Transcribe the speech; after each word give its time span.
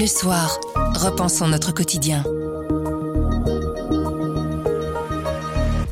Le 0.00 0.06
soir, 0.06 0.60
repensons 0.94 1.48
notre 1.48 1.74
quotidien. 1.74 2.22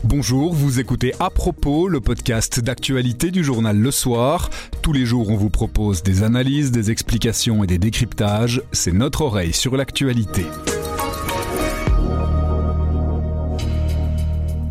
Bonjour, 0.05 0.55
vous 0.55 0.79
écoutez 0.79 1.13
À 1.19 1.29
propos, 1.29 1.89
le 1.89 2.01
podcast 2.01 2.61
d'actualité 2.61 3.33
du 3.33 3.43
journal 3.43 3.77
Le 3.77 3.91
Soir. 3.91 4.49
Tous 4.81 4.93
les 4.93 5.05
jours, 5.07 5.31
on 5.31 5.37
vous 5.37 5.51
propose 5.51 6.05
des 6.05 6.23
analyses, 6.23 6.71
des 6.71 6.93
explications 6.93 7.65
et 7.65 7.67
des 7.67 7.79
décryptages. 7.79 8.63
C'est 8.71 8.93
notre 8.93 9.23
oreille 9.23 9.53
sur 9.53 9.77
l'actualité. 9.77 10.45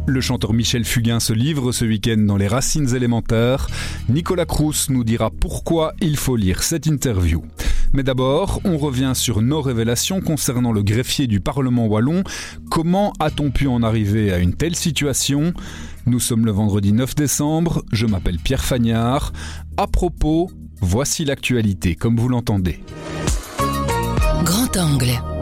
Le 0.05 0.21
chanteur 0.21 0.53
Michel 0.53 0.85
Fugain 0.85 1.19
se 1.19 1.33
livre 1.33 1.73
ce 1.73 1.83
week-end 1.83 2.19
dans 2.19 2.37
les 2.37 2.47
racines 2.47 2.95
élémentaires. 2.95 3.67
Nicolas 4.07 4.45
Crous 4.45 4.89
nous 4.89 5.03
dira 5.03 5.29
pourquoi 5.29 5.93
il 5.99 6.15
faut 6.15 6.37
lire 6.37 6.63
cette 6.63 6.85
interview. 6.85 7.43
Mais 7.95 8.03
d'abord, 8.03 8.59
on 8.65 8.77
revient 8.77 9.13
sur 9.15 9.41
nos 9.41 9.61
révélations 9.61 10.19
concernant 10.19 10.73
le 10.73 10.83
greffier 10.83 11.27
du 11.27 11.39
Parlement 11.39 11.85
wallon. 11.85 12.25
Comment 12.69 13.13
a-t-on 13.19 13.51
pu 13.51 13.67
en 13.67 13.83
arriver 13.83 14.33
à 14.33 14.39
une 14.39 14.53
telle 14.53 14.75
situation? 14.75 15.53
Nous 16.05 16.19
sommes 16.19 16.45
le 16.45 16.51
vendredi 16.51 16.91
9 16.91 17.15
décembre, 17.15 17.85
je 17.93 18.05
m'appelle 18.05 18.37
Pierre 18.37 18.65
Fagnard. 18.65 19.31
À 19.77 19.87
propos, 19.87 20.51
voici 20.81 21.23
l'actualité 21.23 21.95
comme 21.95 22.17
vous 22.17 22.27
l'entendez. 22.27 22.83
Grand 24.43 24.75
angle. 24.75 25.34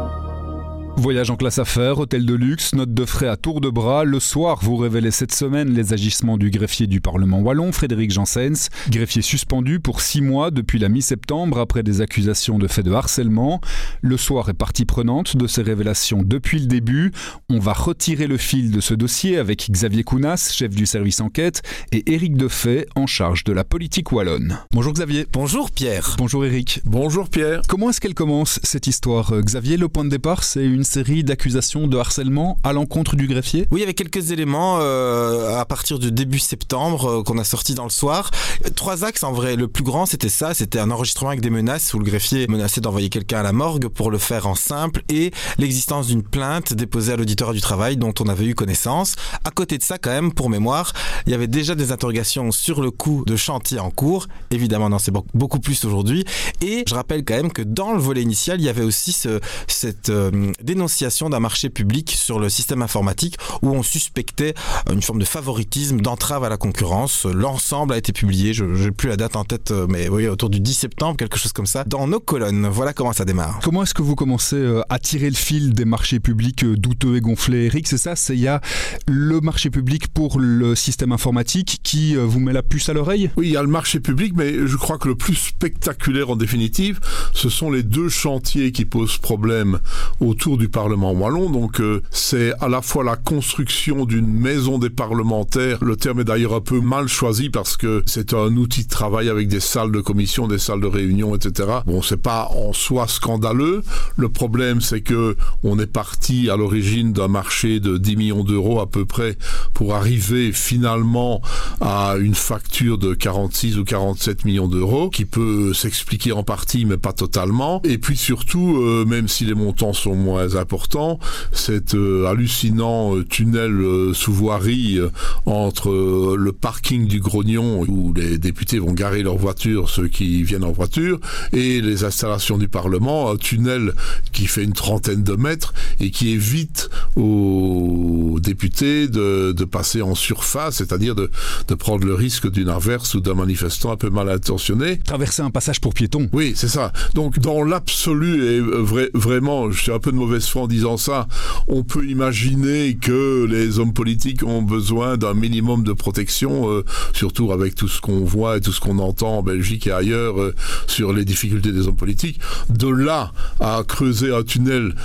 Voyage 0.95 1.31
en 1.31 1.35
classe 1.35 1.57
affaires, 1.57 1.97
hôtel 1.97 2.25
de 2.25 2.35
luxe, 2.35 2.75
note 2.75 2.93
de 2.93 3.05
frais 3.05 3.27
à 3.27 3.35
tour 3.35 3.61
de 3.61 3.69
bras. 3.69 4.03
Le 4.03 4.19
soir, 4.19 4.59
vous 4.61 4.77
révélez 4.77 5.09
cette 5.09 5.33
semaine 5.33 5.73
les 5.73 5.91
agissements 5.91 6.37
du 6.37 6.51
greffier 6.51 6.85
du 6.85 7.01
Parlement 7.01 7.39
wallon, 7.39 7.71
Frédéric 7.71 8.11
Janssens, 8.11 8.69
greffier 8.89 9.23
suspendu 9.23 9.79
pour 9.79 10.01
six 10.01 10.21
mois 10.21 10.51
depuis 10.51 10.77
la 10.77 10.89
mi-septembre 10.89 11.59
après 11.59 11.81
des 11.81 12.01
accusations 12.01 12.59
de 12.59 12.67
faits 12.67 12.85
de 12.85 12.91
harcèlement. 12.91 13.59
Le 14.01 14.17
soir 14.17 14.49
est 14.49 14.53
partie 14.53 14.85
prenante 14.85 15.35
de 15.35 15.47
ces 15.47 15.63
révélations 15.63 16.21
depuis 16.23 16.59
le 16.59 16.67
début. 16.67 17.11
On 17.49 17.57
va 17.57 17.73
retirer 17.73 18.27
le 18.27 18.37
fil 18.37 18.69
de 18.69 18.79
ce 18.79 18.93
dossier 18.93 19.39
avec 19.39 19.71
Xavier 19.71 20.03
Kounas, 20.03 20.51
chef 20.53 20.75
du 20.75 20.85
service 20.85 21.21
enquête, 21.21 21.63
et 21.91 22.13
Éric 22.13 22.37
Defay, 22.37 22.85
en 22.95 23.07
charge 23.07 23.43
de 23.43 23.51
la 23.51 23.63
politique 23.63 24.11
wallonne. 24.11 24.59
Bonjour 24.71 24.93
Xavier. 24.93 25.25
Bonjour 25.33 25.71
Pierre. 25.71 26.15
Bonjour 26.19 26.45
Éric. 26.45 26.81
Bonjour 26.85 27.29
Pierre. 27.29 27.61
Comment 27.67 27.89
est-ce 27.89 27.99
qu'elle 27.99 28.13
commence 28.13 28.59
cette 28.61 28.85
histoire 28.85 29.33
Xavier, 29.41 29.75
le 29.75 29.89
point 29.89 30.05
de 30.05 30.09
départ, 30.09 30.43
c'est 30.43 30.63
une 30.63 30.82
série 30.83 31.23
d'accusations 31.23 31.87
de 31.87 31.97
harcèlement 31.97 32.57
à 32.63 32.73
l'encontre 32.73 33.15
du 33.15 33.27
greffier? 33.27 33.67
Oui, 33.71 33.83
avec 33.83 33.97
quelques 33.97 34.31
éléments 34.31 34.77
euh, 34.79 35.59
à 35.59 35.65
partir 35.65 35.99
du 35.99 36.11
début 36.11 36.39
septembre 36.39 37.09
euh, 37.09 37.23
qu'on 37.23 37.37
a 37.37 37.43
sorti 37.43 37.73
dans 37.73 37.83
le 37.83 37.89
soir. 37.89 38.31
Trois 38.75 39.03
axes 39.03 39.23
en 39.23 39.31
vrai. 39.31 39.55
Le 39.55 39.67
plus 39.67 39.83
grand, 39.83 40.05
c'était 40.05 40.29
ça. 40.29 40.53
C'était 40.53 40.79
un 40.79 40.91
enregistrement 40.91 41.29
avec 41.29 41.41
des 41.41 41.49
menaces 41.49 41.93
où 41.93 41.99
le 41.99 42.05
greffier 42.05 42.47
menaçait 42.47 42.81
d'envoyer 42.81 43.09
quelqu'un 43.09 43.39
à 43.39 43.43
la 43.43 43.53
morgue 43.53 43.87
pour 43.87 44.11
le 44.11 44.17
faire 44.17 44.47
en 44.47 44.55
simple 44.55 45.03
et 45.09 45.31
l'existence 45.57 46.07
d'une 46.07 46.23
plainte 46.23 46.73
déposée 46.73 47.13
à 47.13 47.15
l'auditoire 47.15 47.53
du 47.53 47.61
travail 47.61 47.97
dont 47.97 48.13
on 48.19 48.27
avait 48.27 48.45
eu 48.45 48.55
connaissance. 48.55 49.15
À 49.43 49.51
côté 49.51 49.77
de 49.77 49.83
ça, 49.83 49.97
quand 49.97 50.11
même, 50.11 50.33
pour 50.33 50.49
mémoire, 50.49 50.93
il 51.25 51.31
y 51.31 51.35
avait 51.35 51.47
déjà 51.47 51.75
des 51.75 51.91
interrogations 51.91 52.51
sur 52.51 52.81
le 52.81 52.91
coût 52.91 53.23
de 53.25 53.35
chantier 53.35 53.79
en 53.79 53.89
cours. 53.89 54.27
Évidemment, 54.51 54.89
non, 54.89 54.99
c'est 54.99 55.13
beaucoup 55.33 55.59
plus 55.59 55.83
aujourd'hui. 55.85 56.25
Et 56.61 56.83
je 56.87 56.95
rappelle 56.95 57.23
quand 57.23 57.35
même 57.35 57.51
que 57.51 57.61
dans 57.61 57.93
le 57.93 57.99
volet 57.99 58.21
initial, 58.21 58.59
il 58.59 58.65
y 58.65 58.69
avait 58.69 58.83
aussi 58.83 59.11
ce, 59.11 59.39
cette 59.67 60.09
euh, 60.09 60.51
dénonciation 60.73 61.29
d'un 61.29 61.39
marché 61.39 61.69
public 61.69 62.11
sur 62.17 62.39
le 62.39 62.49
système 62.49 62.81
informatique 62.81 63.37
où 63.61 63.69
on 63.69 63.83
suspectait 63.83 64.55
une 64.91 65.01
forme 65.01 65.19
de 65.19 65.25
favoritisme, 65.25 66.01
d'entrave 66.01 66.43
à 66.43 66.49
la 66.49 66.57
concurrence. 66.57 67.25
L'ensemble 67.25 67.93
a 67.93 67.97
été 67.97 68.11
publié, 68.11 68.53
je 68.53 68.65
n'ai 68.65 68.91
plus 68.91 69.09
la 69.09 69.17
date 69.17 69.35
en 69.35 69.43
tête, 69.43 69.71
mais 69.89 70.09
oui, 70.09 70.27
autour 70.27 70.49
du 70.49 70.59
10 70.59 70.73
septembre, 70.73 71.17
quelque 71.17 71.37
chose 71.37 71.53
comme 71.53 71.67
ça, 71.67 71.83
dans 71.83 72.07
nos 72.07 72.19
colonnes. 72.19 72.67
Voilà 72.67 72.93
comment 72.93 73.13
ça 73.13 73.25
démarre. 73.25 73.59
Comment 73.63 73.83
est-ce 73.83 73.93
que 73.93 74.01
vous 74.01 74.15
commencez 74.15 74.55
euh, 74.55 74.81
à 74.89 74.97
tirer 74.99 75.29
le 75.29 75.35
fil 75.35 75.73
des 75.73 75.85
marchés 75.85 76.19
publics 76.19 76.63
euh, 76.63 76.75
douteux 76.75 77.17
et 77.17 77.21
gonflés 77.21 77.65
Eric, 77.65 77.87
c'est 77.87 77.97
ça 77.97 78.15
C'est 78.15 78.35
il 78.35 78.41
y 78.41 78.47
a 78.47 78.61
le 79.07 79.41
marché 79.41 79.69
public 79.69 80.07
pour 80.07 80.39
le 80.39 80.75
système 80.75 81.11
informatique 81.11 81.79
qui 81.83 82.17
euh, 82.17 82.25
vous 82.25 82.39
met 82.39 82.53
la 82.53 82.63
puce 82.63 82.89
à 82.89 82.93
l'oreille? 82.93 83.29
Oui, 83.37 83.47
il 83.47 83.53
y 83.53 83.57
a 83.57 83.61
le 83.61 83.67
marché 83.67 83.99
public, 83.99 84.33
mais 84.35 84.65
je 84.65 84.75
crois 84.77 84.97
que 84.97 85.07
le 85.07 85.15
plus 85.15 85.35
spectaculaire 85.35 86.31
en 86.31 86.35
définitive, 86.35 86.99
ce 87.33 87.49
sont 87.49 87.69
les 87.69 87.83
deux 87.83 88.09
chantiers 88.09 88.71
qui 88.71 88.85
posent 88.85 89.17
problème 89.17 89.79
autour 90.19 90.57
du 90.57 90.62
Parlement 90.69 91.11
wallon. 91.11 91.49
Donc 91.49 91.79
euh, 91.79 92.01
c'est 92.11 92.53
à 92.59 92.67
la 92.67 92.81
fois 92.81 93.03
la 93.03 93.15
construction 93.15 94.05
d'une 94.05 94.27
maison 94.27 94.77
des 94.77 94.89
parlementaires. 94.89 95.83
Le 95.83 95.95
terme 95.95 96.21
est 96.21 96.25
d'ailleurs 96.25 96.53
un 96.53 96.61
peu 96.61 96.79
mal 96.79 97.07
choisi 97.07 97.49
parce 97.49 97.77
que 97.77 98.03
c'est 98.05 98.33
un 98.33 98.55
outil 98.57 98.83
de 98.83 98.89
travail 98.89 99.29
avec 99.29 99.47
des 99.47 99.59
salles 99.59 99.91
de 99.91 100.01
commission, 100.01 100.47
des 100.47 100.57
salles 100.57 100.81
de 100.81 100.87
réunion, 100.87 101.35
etc. 101.35 101.69
Bon, 101.85 102.01
c'est 102.01 102.21
pas 102.21 102.49
en 102.55 102.73
soi 102.73 103.07
scandaleux. 103.07 103.83
Le 104.17 104.29
problème, 104.29 104.81
c'est 104.81 105.01
que 105.01 105.35
on 105.63 105.79
est 105.79 105.87
parti 105.87 106.49
à 106.49 106.57
l'origine 106.57 107.13
d'un 107.13 107.27
marché 107.27 107.79
de 107.79 107.97
10 107.97 108.15
millions 108.15 108.43
d'euros 108.43 108.79
à 108.79 108.87
peu 108.87 109.05
près 109.05 109.37
pour 109.73 109.95
arriver 109.95 110.51
finalement 110.51 111.41
à 111.81 112.15
une 112.19 112.35
facture 112.35 112.97
de 112.97 113.13
46 113.13 113.77
ou 113.77 113.83
47 113.83 114.45
millions 114.45 114.67
d'euros 114.67 115.09
qui 115.09 115.25
peut 115.25 115.73
s'expliquer 115.73 116.31
en 116.31 116.43
partie 116.43 116.85
mais 116.85 116.97
pas 116.97 117.13
totalement. 117.13 117.81
Et 117.83 117.97
puis 117.97 118.17
surtout, 118.17 118.77
euh, 118.77 119.05
même 119.05 119.27
si 119.27 119.45
les 119.45 119.53
montants 119.53 119.93
sont 119.93 120.15
moins 120.15 120.52
importants, 120.55 121.19
cet 121.51 121.95
euh, 121.95 122.25
hallucinant 122.25 123.15
euh, 123.15 123.23
tunnel 123.23 123.71
euh, 123.71 124.13
sous 124.13 124.33
voirie 124.33 124.99
entre 125.45 126.35
le 126.35 126.51
parking 126.51 127.07
du 127.07 127.19
Grognon 127.19 127.85
où 127.87 128.13
les 128.13 128.37
députés 128.37 128.79
vont 128.79 128.93
garer 128.93 129.23
leurs 129.23 129.37
voitures, 129.37 129.89
ceux 129.89 130.07
qui 130.07 130.43
viennent 130.43 130.63
en 130.63 130.71
voiture, 130.71 131.19
et 131.51 131.81
les 131.81 132.03
installations 132.03 132.57
du 132.57 132.67
Parlement, 132.67 133.31
un 133.31 133.37
tunnel 133.37 133.93
qui 134.31 134.47
fait 134.47 134.63
une 134.63 134.73
trentaine 134.73 135.23
de 135.23 135.35
mètres 135.35 135.73
et 135.99 136.11
qui 136.11 136.29
évite 136.31 136.89
aux 137.15 138.39
députés 138.41 139.07
de, 139.07 139.51
de 139.51 139.65
passer 139.65 140.01
en 140.01 140.15
surface, 140.15 140.75
c'est-à-dire 140.75 141.15
de, 141.15 141.29
de 141.67 141.75
prendre 141.75 142.05
le 142.05 142.13
risque 142.13 142.49
d'une 142.49 142.69
inverse 142.69 143.15
ou 143.15 143.19
d'un 143.19 143.35
manifestant 143.35 143.91
un 143.91 143.97
peu 143.97 144.09
mal 144.09 144.29
intentionné. 144.29 144.99
Traverser 144.99 145.41
un 145.41 145.51
passage 145.51 145.79
pour 145.81 145.93
piétons. 145.93 146.29
Oui, 146.33 146.53
c'est 146.55 146.67
ça. 146.67 146.91
Donc 147.13 147.39
dans 147.39 147.63
l'absolu, 147.63 148.45
et 148.45 148.59
vra 148.59 149.03
vraiment, 149.13 149.71
je 149.71 149.81
suis 149.81 149.91
un 149.91 149.99
peu 149.99 150.11
de 150.11 150.17
mauvaise 150.17 150.42
en 150.55 150.67
disant 150.67 150.97
ça, 150.97 151.27
on 151.67 151.83
peut 151.83 152.05
imaginer 152.05 152.95
que 152.95 153.45
les 153.49 153.79
hommes 153.79 153.93
politiques 153.93 154.43
ont 154.43 154.61
besoin 154.61 155.17
d'un 155.17 155.33
minimum 155.33 155.83
de 155.83 155.93
protection, 155.93 156.69
euh, 156.69 156.83
surtout 157.13 157.51
avec 157.51 157.75
tout 157.75 157.87
ce 157.87 158.01
qu'on 158.01 158.23
voit 158.23 158.57
et 158.57 158.61
tout 158.61 158.71
ce 158.71 158.79
qu'on 158.79 158.99
entend 158.99 159.39
en 159.39 159.43
Belgique 159.43 159.87
et 159.87 159.91
ailleurs 159.91 160.39
euh, 160.39 160.53
sur 160.87 161.13
les 161.13 161.25
difficultés 161.25 161.71
des 161.71 161.87
hommes 161.87 161.95
politiques. 161.95 162.39
De 162.69 162.87
là 162.87 163.31
à 163.59 163.83
creuser 163.87 164.33
un 164.33 164.43
tunnel 164.43 164.95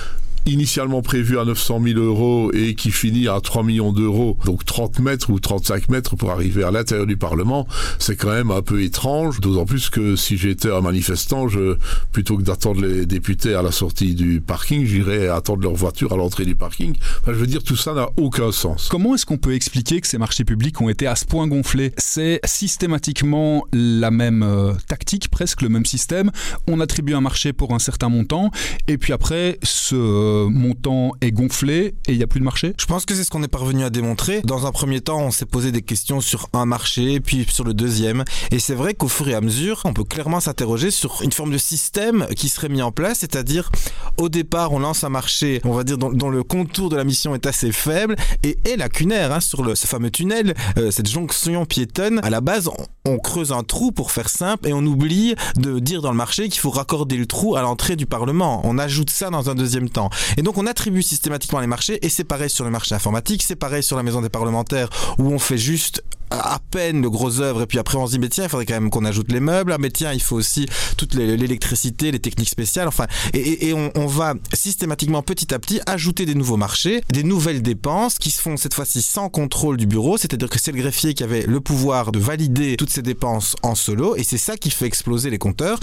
initialement 0.49 1.01
prévu 1.01 1.39
à 1.39 1.45
900 1.45 1.81
000 1.83 1.99
euros 1.99 2.51
et 2.53 2.75
qui 2.75 2.91
finit 2.91 3.27
à 3.27 3.39
3 3.39 3.63
millions 3.63 3.93
d'euros, 3.93 4.37
donc 4.45 4.65
30 4.65 4.99
mètres 4.99 5.29
ou 5.29 5.39
35 5.39 5.89
mètres 5.89 6.15
pour 6.15 6.31
arriver 6.31 6.63
à 6.63 6.71
l'intérieur 6.71 7.05
du 7.05 7.17
Parlement, 7.17 7.67
c'est 7.99 8.15
quand 8.15 8.31
même 8.31 8.51
un 8.51 8.61
peu 8.61 8.81
étrange, 8.83 9.39
d'autant 9.39 9.65
plus 9.65 9.89
que 9.89 10.15
si 10.15 10.37
j'étais 10.37 10.71
un 10.71 10.81
manifestant, 10.81 11.47
je, 11.47 11.77
plutôt 12.11 12.37
que 12.37 12.43
d'attendre 12.43 12.81
les 12.81 13.05
députés 13.05 13.53
à 13.53 13.61
la 13.61 13.71
sortie 13.71 14.15
du 14.15 14.41
parking, 14.41 14.85
j'irais 14.85 15.27
attendre 15.27 15.63
leur 15.63 15.73
voiture 15.73 16.13
à 16.13 16.17
l'entrée 16.17 16.45
du 16.45 16.55
parking. 16.55 16.95
Enfin, 17.21 17.33
je 17.33 17.37
veux 17.37 17.47
dire, 17.47 17.63
tout 17.63 17.75
ça 17.75 17.93
n'a 17.93 18.09
aucun 18.17 18.51
sens. 18.51 18.87
Comment 18.89 19.15
est-ce 19.15 19.25
qu'on 19.25 19.37
peut 19.37 19.53
expliquer 19.53 20.01
que 20.01 20.07
ces 20.07 20.17
marchés 20.17 20.45
publics 20.45 20.79
ont 20.81 20.89
été 20.89 21.07
à 21.07 21.15
ce 21.15 21.25
point 21.25 21.47
gonflés? 21.47 21.93
C'est 21.97 22.39
systématiquement 22.45 23.65
la 23.73 24.11
même 24.11 24.43
euh, 24.43 24.73
tactique, 24.87 25.29
presque 25.29 25.61
le 25.61 25.69
même 25.69 25.85
système. 25.85 26.31
On 26.67 26.79
attribue 26.79 27.13
un 27.13 27.21
marché 27.21 27.53
pour 27.53 27.73
un 27.73 27.79
certain 27.79 28.09
montant, 28.09 28.51
et 28.87 28.97
puis 28.97 29.13
après, 29.13 29.59
ce 29.63 30.38
euh, 30.39 30.49
montant 30.49 31.11
est 31.21 31.31
gonflé 31.31 31.95
et 32.07 32.11
il 32.11 32.17
n'y 32.17 32.23
a 32.23 32.27
plus 32.27 32.39
de 32.39 32.45
marché? 32.45 32.73
Je 32.79 32.85
pense 32.85 33.05
que 33.05 33.15
c'est 33.15 33.23
ce 33.23 33.29
qu'on 33.29 33.43
est 33.43 33.47
parvenu 33.47 33.83
à 33.83 33.89
démontrer. 33.89 34.41
Dans 34.43 34.65
un 34.65 34.71
premier 34.71 35.01
temps, 35.01 35.19
on 35.19 35.31
s'est 35.31 35.45
posé 35.45 35.71
des 35.71 35.81
questions 35.81 36.21
sur 36.21 36.47
un 36.53 36.65
marché, 36.65 37.19
puis 37.19 37.45
sur 37.49 37.63
le 37.63 37.73
deuxième. 37.73 38.23
Et 38.51 38.59
c'est 38.59 38.75
vrai 38.75 38.93
qu'au 38.93 39.07
fur 39.07 39.27
et 39.29 39.33
à 39.33 39.41
mesure, 39.41 39.81
on 39.85 39.93
peut 39.93 40.03
clairement 40.03 40.39
s'interroger 40.39 40.91
sur 40.91 41.21
une 41.21 41.31
forme 41.31 41.51
de 41.51 41.57
système 41.57 42.27
qui 42.35 42.49
serait 42.49 42.69
mis 42.69 42.81
en 42.81 42.91
place, 42.91 43.19
c'est-à-dire 43.19 43.71
au 44.17 44.29
départ, 44.29 44.71
on 44.73 44.79
lance 44.79 45.03
un 45.03 45.09
marché, 45.09 45.61
on 45.63 45.73
va 45.73 45.83
dire, 45.83 45.97
dont, 45.97 46.29
le 46.29 46.43
contour 46.43 46.89
de 46.89 46.95
la 46.95 47.03
mission 47.03 47.33
est 47.35 47.45
assez 47.45 47.71
faible 47.71 48.15
et 48.43 48.57
est 48.65 48.77
lacunaire 48.77 49.31
hein, 49.31 49.39
sur 49.39 49.77
ce 49.77 49.87
fameux 49.87 50.11
tunnel, 50.11 50.53
euh, 50.77 50.91
cette 50.91 51.09
jonction 51.09 51.65
piétonne. 51.65 52.19
À 52.23 52.29
la 52.29 52.41
base, 52.41 52.69
on 53.05 53.17
creuse 53.17 53.51
un 53.51 53.63
trou 53.63 53.91
pour 53.91 54.11
faire 54.11 54.29
simple 54.29 54.67
et 54.67 54.73
on 54.73 54.85
oublie 54.85 55.35
de 55.55 55.79
dire 55.79 56.01
dans 56.01 56.11
le 56.11 56.17
marché 56.17 56.49
qu'il 56.49 56.59
faut 56.59 56.69
raccorder 56.69 57.17
le 57.17 57.25
trou 57.25 57.55
à 57.55 57.61
l'entrée 57.61 57.95
du 57.95 58.05
Parlement. 58.05 58.61
On 58.63 58.77
ajoute 58.77 59.09
ça 59.09 59.29
dans 59.29 59.49
un 59.49 59.55
deuxième 59.55 59.89
temps. 59.89 60.09
Et 60.37 60.41
donc 60.41 60.57
on 60.57 60.67
attribue 60.67 61.03
systématiquement 61.03 61.59
les 61.59 61.67
marchés, 61.67 62.03
et 62.05 62.09
c'est 62.09 62.23
pareil 62.23 62.49
sur 62.49 62.65
le 62.65 62.71
marché 62.71 62.95
informatique, 62.95 63.43
c'est 63.43 63.55
pareil 63.55 63.83
sur 63.83 63.97
la 63.97 64.03
maison 64.03 64.21
des 64.21 64.29
parlementaires, 64.29 64.89
où 65.17 65.31
on 65.31 65.39
fait 65.39 65.57
juste 65.57 66.03
à 66.31 66.59
peine 66.71 67.01
le 67.01 67.09
gros 67.09 67.41
œuvre 67.41 67.61
et 67.63 67.65
puis 67.65 67.79
après 67.79 67.97
on 67.97 68.05
se 68.05 68.11
dit 68.11 68.19
mais 68.19 68.29
tiens 68.29 68.45
il 68.45 68.49
faudrait 68.49 68.65
quand 68.65 68.73
même 68.75 68.89
qu'on 68.89 69.05
ajoute 69.05 69.31
les 69.31 69.39
meubles, 69.39 69.73
ah, 69.73 69.77
mais 69.79 69.89
tiens 69.89 70.13
il 70.13 70.21
faut 70.21 70.35
aussi 70.35 70.67
toute 70.97 71.15
l'électricité, 71.15 72.11
les 72.11 72.19
techniques 72.19 72.49
spéciales, 72.49 72.87
enfin 72.87 73.07
et, 73.33 73.73
on, 73.73 73.91
on, 73.95 74.07
va 74.07 74.33
systématiquement 74.53 75.21
petit 75.21 75.53
à 75.53 75.59
petit 75.59 75.79
ajouter 75.85 76.25
des 76.25 76.35
nouveaux 76.35 76.57
marchés, 76.57 77.01
des 77.09 77.23
nouvelles 77.23 77.61
dépenses 77.61 78.17
qui 78.17 78.31
se 78.31 78.41
font 78.41 78.57
cette 78.57 78.73
fois-ci 78.73 79.01
sans 79.01 79.29
contrôle 79.29 79.77
du 79.77 79.85
bureau, 79.85 80.17
c'est-à-dire 80.17 80.49
que 80.49 80.59
c'est 80.59 80.71
le 80.71 80.79
greffier 80.79 81.13
qui 81.13 81.23
avait 81.23 81.43
le 81.43 81.59
pouvoir 81.61 82.11
de 82.11 82.19
valider 82.19 82.75
toutes 82.77 82.89
ces 82.89 83.01
dépenses 83.01 83.55
en 83.63 83.75
solo. 83.75 84.15
Et 84.15 84.23
c'est 84.23 84.37
ça 84.37 84.57
qui 84.57 84.69
fait 84.69 84.85
exploser 84.85 85.29
les 85.29 85.37
compteurs. 85.37 85.79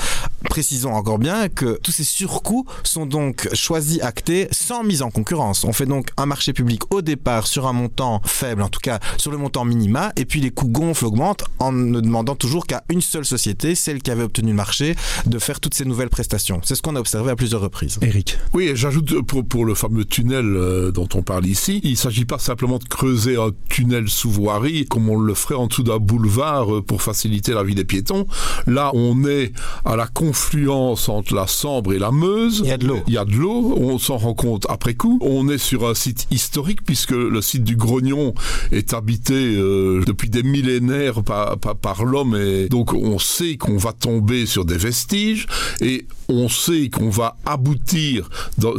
Précisons 0.48 0.92
encore 0.92 1.18
bien 1.18 1.48
que 1.48 1.78
tous 1.82 1.92
ces 1.92 2.04
surcoûts 2.04 2.66
sont 2.82 3.06
donc 3.06 3.48
choisis, 3.54 4.00
actés 4.02 4.48
sans 4.50 4.82
mise 4.82 5.02
en 5.02 5.10
concurrence. 5.10 5.64
On 5.64 5.72
fait 5.72 5.86
donc 5.86 6.10
un 6.16 6.26
marché 6.26 6.52
public 6.52 6.82
au 6.90 7.02
départ 7.02 7.46
sur 7.46 7.66
un 7.66 7.72
montant 7.72 8.20
faible, 8.24 8.62
en 8.62 8.68
tout 8.68 8.80
cas 8.80 9.00
sur 9.18 9.30
le 9.30 9.38
montant 9.38 9.64
minima, 9.64 10.12
et 10.16 10.24
puis 10.24 10.35
les 10.40 10.50
coûts 10.50 10.68
gonflent, 10.68 11.06
augmentent 11.06 11.44
en 11.58 11.72
ne 11.72 12.00
demandant 12.00 12.34
toujours 12.34 12.66
qu'à 12.66 12.84
une 12.88 13.00
seule 13.00 13.24
société, 13.24 13.74
celle 13.74 14.02
qui 14.02 14.10
avait 14.10 14.22
obtenu 14.22 14.50
le 14.50 14.56
marché, 14.56 14.94
de 15.26 15.38
faire 15.38 15.60
toutes 15.60 15.74
ces 15.74 15.84
nouvelles 15.84 16.10
prestations. 16.10 16.60
C'est 16.64 16.74
ce 16.74 16.82
qu'on 16.82 16.96
a 16.96 17.00
observé 17.00 17.30
à 17.30 17.36
plusieurs 17.36 17.60
reprises. 17.60 17.98
Eric. 18.02 18.38
Oui, 18.52 18.64
et 18.64 18.76
j'ajoute 18.76 19.22
pour, 19.22 19.44
pour, 19.44 19.64
le 19.64 19.74
fameux 19.74 20.04
tunnel 20.04 20.46
euh, 20.46 20.90
dont 20.90 21.08
on 21.14 21.22
parle 21.22 21.46
ici, 21.46 21.80
il 21.82 21.92
ne 21.92 21.96
s'agit 21.96 22.24
pas 22.24 22.38
simplement 22.38 22.78
de 22.78 22.84
creuser 22.84 23.36
un 23.36 23.50
tunnel 23.68 24.08
sous 24.08 24.30
voirie 24.30 24.86
comme 24.86 25.08
on 25.08 25.18
le 25.18 25.34
ferait 25.34 25.54
en 25.54 25.66
dessous 25.66 25.82
d'un 25.82 25.98
boulevard 25.98 26.76
euh, 26.76 26.82
pour 26.82 27.02
faciliter 27.02 27.52
la 27.52 27.62
vie 27.62 27.74
des 27.74 27.84
piétons. 27.84 28.26
Là, 28.66 28.90
on 28.94 29.24
est 29.26 29.52
à 29.84 29.96
la 29.96 30.06
confluence 30.06 31.08
entre 31.08 31.34
la 31.34 31.46
Sambre 31.46 31.92
et 31.92 31.98
la 31.98 32.10
Meuse. 32.10 32.60
Il 32.64 32.68
y 32.68 32.72
a 32.72 32.78
de 32.78 32.86
l'eau. 32.86 33.00
Il 33.06 33.14
y 33.14 33.18
a 33.18 33.24
de 33.24 33.34
l'eau. 33.34 33.74
On 33.76 33.98
s'en 33.98 34.16
rend 34.16 34.34
compte 34.34 34.66
après 34.68 34.94
coup. 34.94 35.18
On 35.22 35.48
est 35.48 35.58
sur 35.58 35.88
un 35.88 35.94
site 35.94 36.26
historique 36.30 36.84
puisque 36.84 37.12
le 37.12 37.40
site 37.40 37.64
du 37.64 37.76
Grognon 37.76 38.34
est 38.72 38.94
habité 38.94 39.34
euh, 39.34 40.02
depuis 40.06 40.25
des 40.30 40.42
millénaires 40.42 41.22
par, 41.22 42.04
l'homme 42.04 42.36
et 42.36 42.68
donc 42.68 42.92
on 42.92 43.18
sait 43.18 43.56
qu'on 43.56 43.76
va 43.76 43.92
tomber 43.92 44.46
sur 44.46 44.64
des 44.64 44.76
vestiges 44.76 45.46
et 45.80 46.06
on 46.28 46.48
sait 46.48 46.88
qu'on 46.90 47.10
va 47.10 47.36
aboutir 47.44 48.28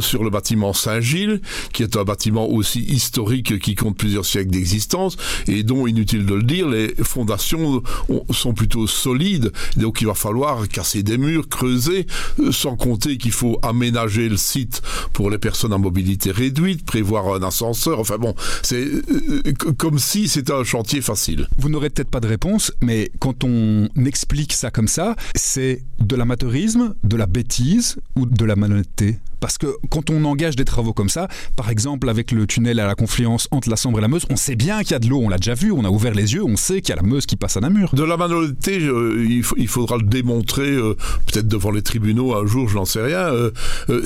sur 0.00 0.22
le 0.22 0.30
bâtiment 0.30 0.72
Saint-Gilles, 0.72 1.40
qui 1.72 1.82
est 1.82 1.96
un 1.96 2.04
bâtiment 2.04 2.48
aussi 2.48 2.80
historique 2.80 3.58
qui 3.58 3.74
compte 3.74 3.96
plusieurs 3.96 4.26
siècles 4.26 4.50
d'existence 4.50 5.16
et 5.46 5.62
dont, 5.62 5.86
inutile 5.86 6.26
de 6.26 6.34
le 6.34 6.42
dire, 6.42 6.68
les 6.68 6.94
fondations 7.02 7.82
sont 8.30 8.52
plutôt 8.52 8.86
solides. 8.86 9.52
Donc 9.76 10.00
il 10.00 10.06
va 10.06 10.14
falloir 10.14 10.68
casser 10.68 11.02
des 11.02 11.18
murs, 11.18 11.48
creuser, 11.48 12.06
euh, 12.40 12.52
sans 12.52 12.76
compter 12.76 13.16
qu'il 13.18 13.32
faut 13.32 13.58
aménager 13.62 14.28
le 14.28 14.36
site 14.36 14.82
pour 15.12 15.30
les 15.30 15.38
personnes 15.38 15.72
à 15.72 15.78
mobilité 15.78 16.30
réduite, 16.30 16.84
prévoir 16.84 17.34
un 17.34 17.42
ascenseur. 17.42 17.98
Enfin 18.00 18.18
bon, 18.18 18.34
c'est 18.62 18.84
euh, 18.84 19.42
comme 19.76 19.98
si 19.98 20.28
c'était 20.28 20.52
un 20.52 20.64
chantier 20.64 21.00
facile. 21.00 21.37
Vous 21.56 21.68
n'aurez 21.68 21.90
peut-être 21.90 22.10
pas 22.10 22.20
de 22.20 22.26
réponse, 22.26 22.72
mais 22.80 23.10
quand 23.18 23.44
on 23.44 23.88
explique 24.04 24.52
ça 24.52 24.70
comme 24.70 24.88
ça, 24.88 25.16
c'est 25.34 25.82
de 26.00 26.16
l'amateurisme, 26.16 26.94
de 27.04 27.16
la 27.16 27.26
bêtise 27.26 27.96
ou 28.16 28.26
de 28.26 28.44
la 28.44 28.56
malhonnêteté? 28.56 29.18
Parce 29.40 29.58
que 29.58 29.66
quand 29.90 30.10
on 30.10 30.24
engage 30.24 30.56
des 30.56 30.64
travaux 30.64 30.92
comme 30.92 31.08
ça, 31.08 31.28
par 31.56 31.70
exemple 31.70 32.08
avec 32.08 32.32
le 32.32 32.46
tunnel 32.46 32.80
à 32.80 32.86
la 32.86 32.94
confluence 32.94 33.48
entre 33.50 33.68
la 33.68 33.76
Sambre 33.76 33.98
et 33.98 34.02
la 34.02 34.08
Meuse, 34.08 34.26
on 34.30 34.36
sait 34.36 34.56
bien 34.56 34.80
qu'il 34.82 34.92
y 34.92 34.94
a 34.94 34.98
de 34.98 35.08
l'eau, 35.08 35.20
on 35.22 35.28
l'a 35.28 35.38
déjà 35.38 35.54
vu, 35.54 35.72
on 35.72 35.84
a 35.84 35.90
ouvert 35.90 36.14
les 36.14 36.34
yeux, 36.34 36.44
on 36.44 36.56
sait 36.56 36.80
qu'il 36.80 36.94
y 36.94 36.98
a 36.98 37.02
la 37.02 37.06
Meuse 37.06 37.26
qui 37.26 37.36
passe 37.36 37.56
à 37.56 37.60
Namur. 37.60 37.94
De 37.94 38.02
la 38.02 38.16
malhonnêteté, 38.16 38.78
euh, 38.80 39.26
il, 39.56 39.68
faudra 39.68 39.96
le 39.96 40.04
démontrer 40.04 40.70
euh, 40.70 40.94
peut-être 41.26 41.48
devant 41.48 41.70
les 41.70 41.82
tribunaux 41.82 42.34
un 42.34 42.46
jour, 42.46 42.68
je 42.68 42.76
n'en 42.76 42.84
sais 42.84 43.02
rien. 43.02 43.28
Euh, 43.28 43.50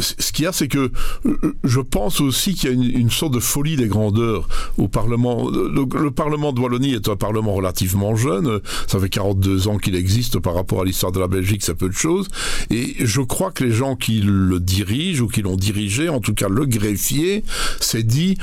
ce 0.01 0.33
qu'il 0.33 0.45
y 0.45 0.49
a, 0.49 0.53
c'est 0.53 0.69
que 0.69 0.91
je 1.65 1.81
pense 1.81 2.21
aussi 2.21 2.55
qu'il 2.55 2.71
y 2.71 2.73
a 2.73 2.99
une, 2.99 3.11
sorte 3.11 3.35
de 3.35 3.41
folie 3.41 3.77
des 3.77 3.89
grandeurs 3.89 4.49
au 4.79 4.89
Parlement. 4.89 5.49
Le, 5.51 6.11
Parlement 6.11 6.53
de 6.53 6.61
Wallonie 6.61 6.95
est 6.95 7.09
un 7.09 7.17
Parlement 7.17 7.55
relativement 7.55 8.17
jeune, 8.17 8.61
ça 8.87 8.99
fait 8.99 9.09
42 9.09 9.69
ans 9.69 9.79
qu'il 9.79 9.95
existe 9.97 10.39
par 10.39 10.55
rapport 10.55 10.83
à 10.83 10.85
l'histoire 10.85 11.13
de 11.13 11.21
la 11.21 11.29
Belgique, 11.29 11.63
c'est 11.63 11.75
peu 11.75 11.89
de 11.89 11.95
choses. 11.95 12.29
Et 12.71 12.95
je 13.01 13.21
crois 13.21 13.51
que 13.51 13.65
les 13.65 13.73
gens 13.73 13.97
qui 13.97 14.21
le 14.21 14.61
dirigent 14.61 15.22
qui 15.29 15.43
l'ont 15.43 15.57
dirigé, 15.57 16.09
en 16.09 16.21
tout 16.21 16.35
cas 16.35 16.49
le 16.49 16.67
greffier, 16.67 17.45
s'est 17.81 18.03
dit 18.03 18.39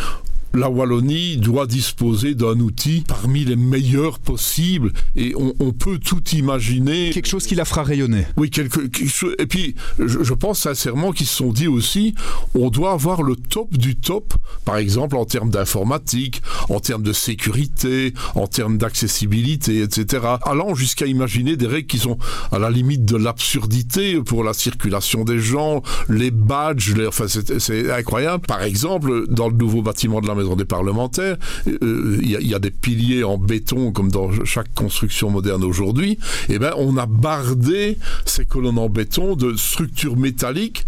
la 0.54 0.70
Wallonie 0.70 1.38
doit 1.38 1.68
disposer 1.68 2.36
d'un 2.36 2.60
outil 2.60 3.04
parmi 3.08 3.46
les 3.46 3.56
meilleurs 3.56 4.20
possibles 4.20 4.92
et 5.16 5.34
on, 5.36 5.72
peut 5.72 6.00
tout 6.00 6.24
imaginer. 6.34 7.12
Quelque 7.12 7.28
chose 7.28 7.46
qui 7.46 7.56
la 7.56 7.66
fera 7.66 7.84
rayonner. 7.84 8.26
Oui, 8.36 8.50
quelque, 8.50 8.90
chose. 9.08 9.36
Et 9.40 9.46
puis, 9.46 9.76
je, 10.00 10.34
pense 10.34 10.60
sincèrement 10.60 11.12
qu'ils 11.12 11.28
se 11.28 11.36
sont 11.36 11.52
dit 11.52 11.68
aussi, 11.68 12.16
on 12.56 12.70
doit 12.70 12.92
avoir 12.92 13.22
le 13.22 13.36
top 13.36 13.78
du 13.78 13.96
top, 13.96 14.34
par 14.66 14.78
exemple 14.78 15.16
en 15.16 15.26
termes 15.26 15.52
d'informatique, 15.52 16.42
en 16.70 16.80
termes 16.80 17.04
de 17.04 17.14
sécurité, 17.14 18.14
en 18.36 18.48
termes 18.48 18.78
d'accessibilité, 18.78 19.82
etc. 19.82 20.26
Allant 20.44 20.74
jusqu'à 20.74 21.06
imaginer 21.06 21.56
des 21.56 21.68
règles 21.68 21.88
qui 21.88 22.00
sont 22.00 22.18
à 22.52 22.60
la 22.60 22.70
limite 22.70 23.06
de 23.06 23.16
l'absurdité 23.16 24.22
pour 24.22 24.44
la 24.44 24.54
circulation 24.54 25.24
des 25.24 25.40
gens, 25.40 25.82
les 26.10 26.32
badges, 26.32 26.96
les, 26.96 27.08
enfin 27.08 27.26
c'est 27.28 27.92
incroyable. 27.92 28.46
Par 28.46 28.64
exemple, 28.64 29.26
dans 29.30 29.50
le 29.50 29.56
nouveau 29.56 29.82
bâtiment 29.82 30.22
de 30.22 30.28
la 30.28 30.36
maison 30.40 30.56
des 30.56 30.66
parlementaires. 30.66 31.38
Euh, 31.68 32.18
il 32.22 32.30
y, 32.30 32.56
a 32.56 32.60
des 32.60 32.72
piliers 32.72 33.24
en 33.24 33.38
béton 33.38 33.92
comme 33.92 34.12
dans 34.12 34.44
chaque 34.46 34.74
construction 34.74 35.30
moderne 35.30 35.64
aujourd'hui. 35.64 36.14
Et 36.50 36.54
eh 36.56 36.60
ben, 36.60 36.74
on 36.78 36.98
a 36.98 37.06
bardé 37.06 37.98
ces 38.26 38.46
colonnes 38.46 38.80
en 38.80 38.90
béton 38.90 39.36
de 39.36 39.56
structures 39.56 40.18
métalliques 40.18 40.86